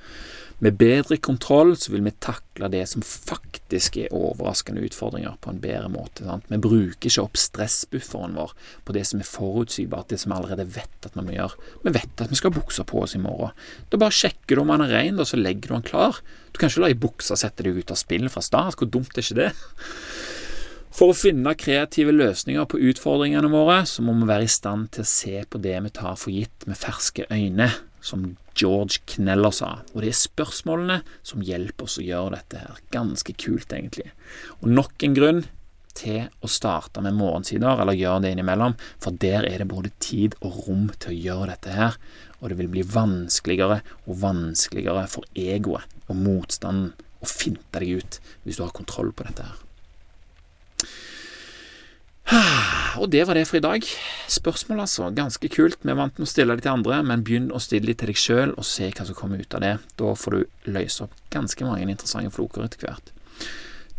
Med 0.62 0.76
bedre 0.78 1.18
kontroll 1.18 1.72
så 1.74 1.90
vil 1.90 2.04
vi 2.06 2.12
takle 2.22 2.68
det 2.70 2.84
som 2.92 3.02
faktisk 3.02 3.96
er 3.98 4.12
overraskende 4.14 4.84
utfordringer, 4.86 5.40
på 5.42 5.50
en 5.50 5.62
bedre 5.64 5.90
måte. 5.90 6.22
Sant? 6.28 6.46
Vi 6.54 6.60
bruker 6.62 7.10
ikke 7.10 7.24
opp 7.24 7.40
stressbufferen 7.42 8.38
vår 8.38 8.54
på 8.86 8.94
det 8.94 9.08
som 9.10 9.24
er 9.24 9.30
forutsigbart, 9.30 10.12
det 10.12 10.20
som 10.22 10.30
vi 10.30 10.38
allerede 10.38 10.68
vet 10.76 11.10
at 11.10 11.18
vi 11.18 11.26
må 11.26 11.34
gjøre. 11.34 11.72
Vi 11.82 11.96
vet 11.98 12.22
at 12.22 12.30
vi 12.30 12.38
skal 12.38 12.54
ha 12.54 12.60
buksa 12.60 12.86
på 12.86 13.02
oss 13.02 13.18
i 13.18 13.24
morgen. 13.24 13.58
Da 13.90 13.98
bare 13.98 14.14
sjekker 14.14 14.54
du 14.54 14.62
om 14.62 14.76
den 14.76 14.86
er 14.86 14.94
ren, 15.00 15.18
og 15.18 15.32
så 15.32 15.42
legger 15.42 15.72
du 15.72 15.78
den 15.80 15.90
klar. 15.90 16.22
Du 16.54 16.62
kan 16.62 16.70
ikke 16.70 16.86
la 16.86 16.94
ei 16.94 17.02
bukse 17.10 17.42
sette 17.42 17.66
deg 17.66 17.82
ut 17.82 17.98
av 17.98 17.98
spill 17.98 18.30
fra 18.30 18.46
start. 18.46 18.78
Hvor 18.78 18.94
dumt 18.94 19.18
er 19.18 19.26
ikke 19.26 19.42
det? 19.42 19.52
For 20.94 21.10
å 21.10 21.18
finne 21.18 21.58
kreative 21.58 22.14
løsninger 22.14 22.70
på 22.70 22.86
utfordringene 22.92 23.50
våre, 23.50 23.82
så 23.90 24.06
må 24.06 24.14
vi 24.14 24.30
være 24.30 24.46
i 24.46 24.58
stand 24.62 24.92
til 24.94 25.08
å 25.08 25.10
se 25.10 25.40
på 25.42 25.66
det 25.66 25.80
vi 25.88 25.98
tar 26.04 26.20
for 26.22 26.30
gitt 26.30 26.70
med 26.70 26.78
ferske 26.78 27.26
øyne 27.34 27.72
som 28.02 28.36
George 28.58 29.02
Kneller 29.14 29.54
sa. 29.56 29.72
Og 29.94 30.04
det 30.04 30.12
er 30.12 30.20
spørsmålene 30.20 31.00
som 31.26 31.44
hjelper 31.46 31.88
oss 31.88 32.00
å 32.02 32.06
gjøre 32.06 32.36
dette 32.38 32.62
her. 32.64 32.82
Ganske 32.94 33.36
kult, 33.40 33.72
egentlig. 33.72 34.10
Og 34.60 34.72
nok 34.74 35.06
en 35.06 35.18
grunn 35.18 35.44
til 35.98 36.30
å 36.42 36.50
starte 36.50 37.04
med 37.04 37.18
morgensider, 37.18 37.82
eller 37.82 37.98
gjøre 37.98 38.26
det 38.26 38.34
innimellom, 38.36 38.78
for 39.04 39.18
der 39.22 39.46
er 39.48 39.62
det 39.62 39.70
både 39.72 39.92
tid 40.04 40.38
og 40.40 40.64
rom 40.68 40.90
til 40.98 41.12
å 41.14 41.20
gjøre 41.28 41.50
dette 41.54 41.76
her, 41.76 41.98
og 42.40 42.50
det 42.50 42.58
vil 42.62 42.72
bli 42.74 42.86
vanskeligere 42.88 43.82
og 44.08 44.22
vanskeligere 44.24 45.06
for 45.12 45.28
egoet 45.38 46.00
og 46.08 46.18
motstanden 46.18 46.94
å 47.22 47.30
finte 47.30 47.80
deg 47.80 48.02
ut 48.02 48.18
hvis 48.44 48.58
du 48.58 48.64
har 48.66 48.74
kontroll 48.76 49.12
på 49.14 49.28
dette 49.28 49.46
her. 49.46 49.60
Og 53.02 53.10
det 53.12 53.26
var 53.28 53.36
det 53.36 53.46
for 53.48 53.60
i 53.60 53.64
dag. 53.64 53.86
Spørsmål, 54.32 54.84
altså. 54.86 55.10
Ganske 55.16 55.50
kult. 55.52 55.80
Vi 55.84 55.92
er 55.92 56.00
vant 56.00 56.18
med 56.20 56.28
å 56.28 56.32
stille 56.32 56.56
de 56.56 56.64
til 56.64 56.74
andre, 56.74 57.02
men 57.04 57.26
begynn 57.28 57.50
å 57.52 57.60
stille 57.64 57.90
de 57.90 57.96
til 57.98 58.12
deg 58.12 58.20
sjøl, 58.20 58.54
og 58.56 58.68
se 58.68 58.88
hva 58.92 59.08
som 59.08 59.18
kommer 59.18 59.42
ut 59.42 59.58
av 59.58 59.66
det. 59.66 59.74
Da 60.00 60.14
får 60.16 60.38
du 60.38 60.72
løse 60.78 61.08
opp 61.08 61.18
ganske 61.34 61.68
mange 61.68 61.90
interessante 61.90 62.32
floker 62.36 62.68
etter 62.68 62.88
hvert. 62.88 63.12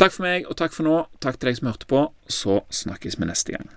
Takk 0.01 0.16
for 0.16 0.25
meg, 0.25 0.49
og 0.49 0.57
takk 0.59 0.75
for 0.75 0.88
nå. 0.88 0.97
Takk 1.23 1.38
til 1.38 1.51
deg 1.51 1.61
som 1.61 1.71
hørte 1.73 1.88
på. 1.90 2.07
Så 2.33 2.62
snakkes 2.73 3.21
vi 3.21 3.29
neste 3.29 3.57
gang. 3.59 3.68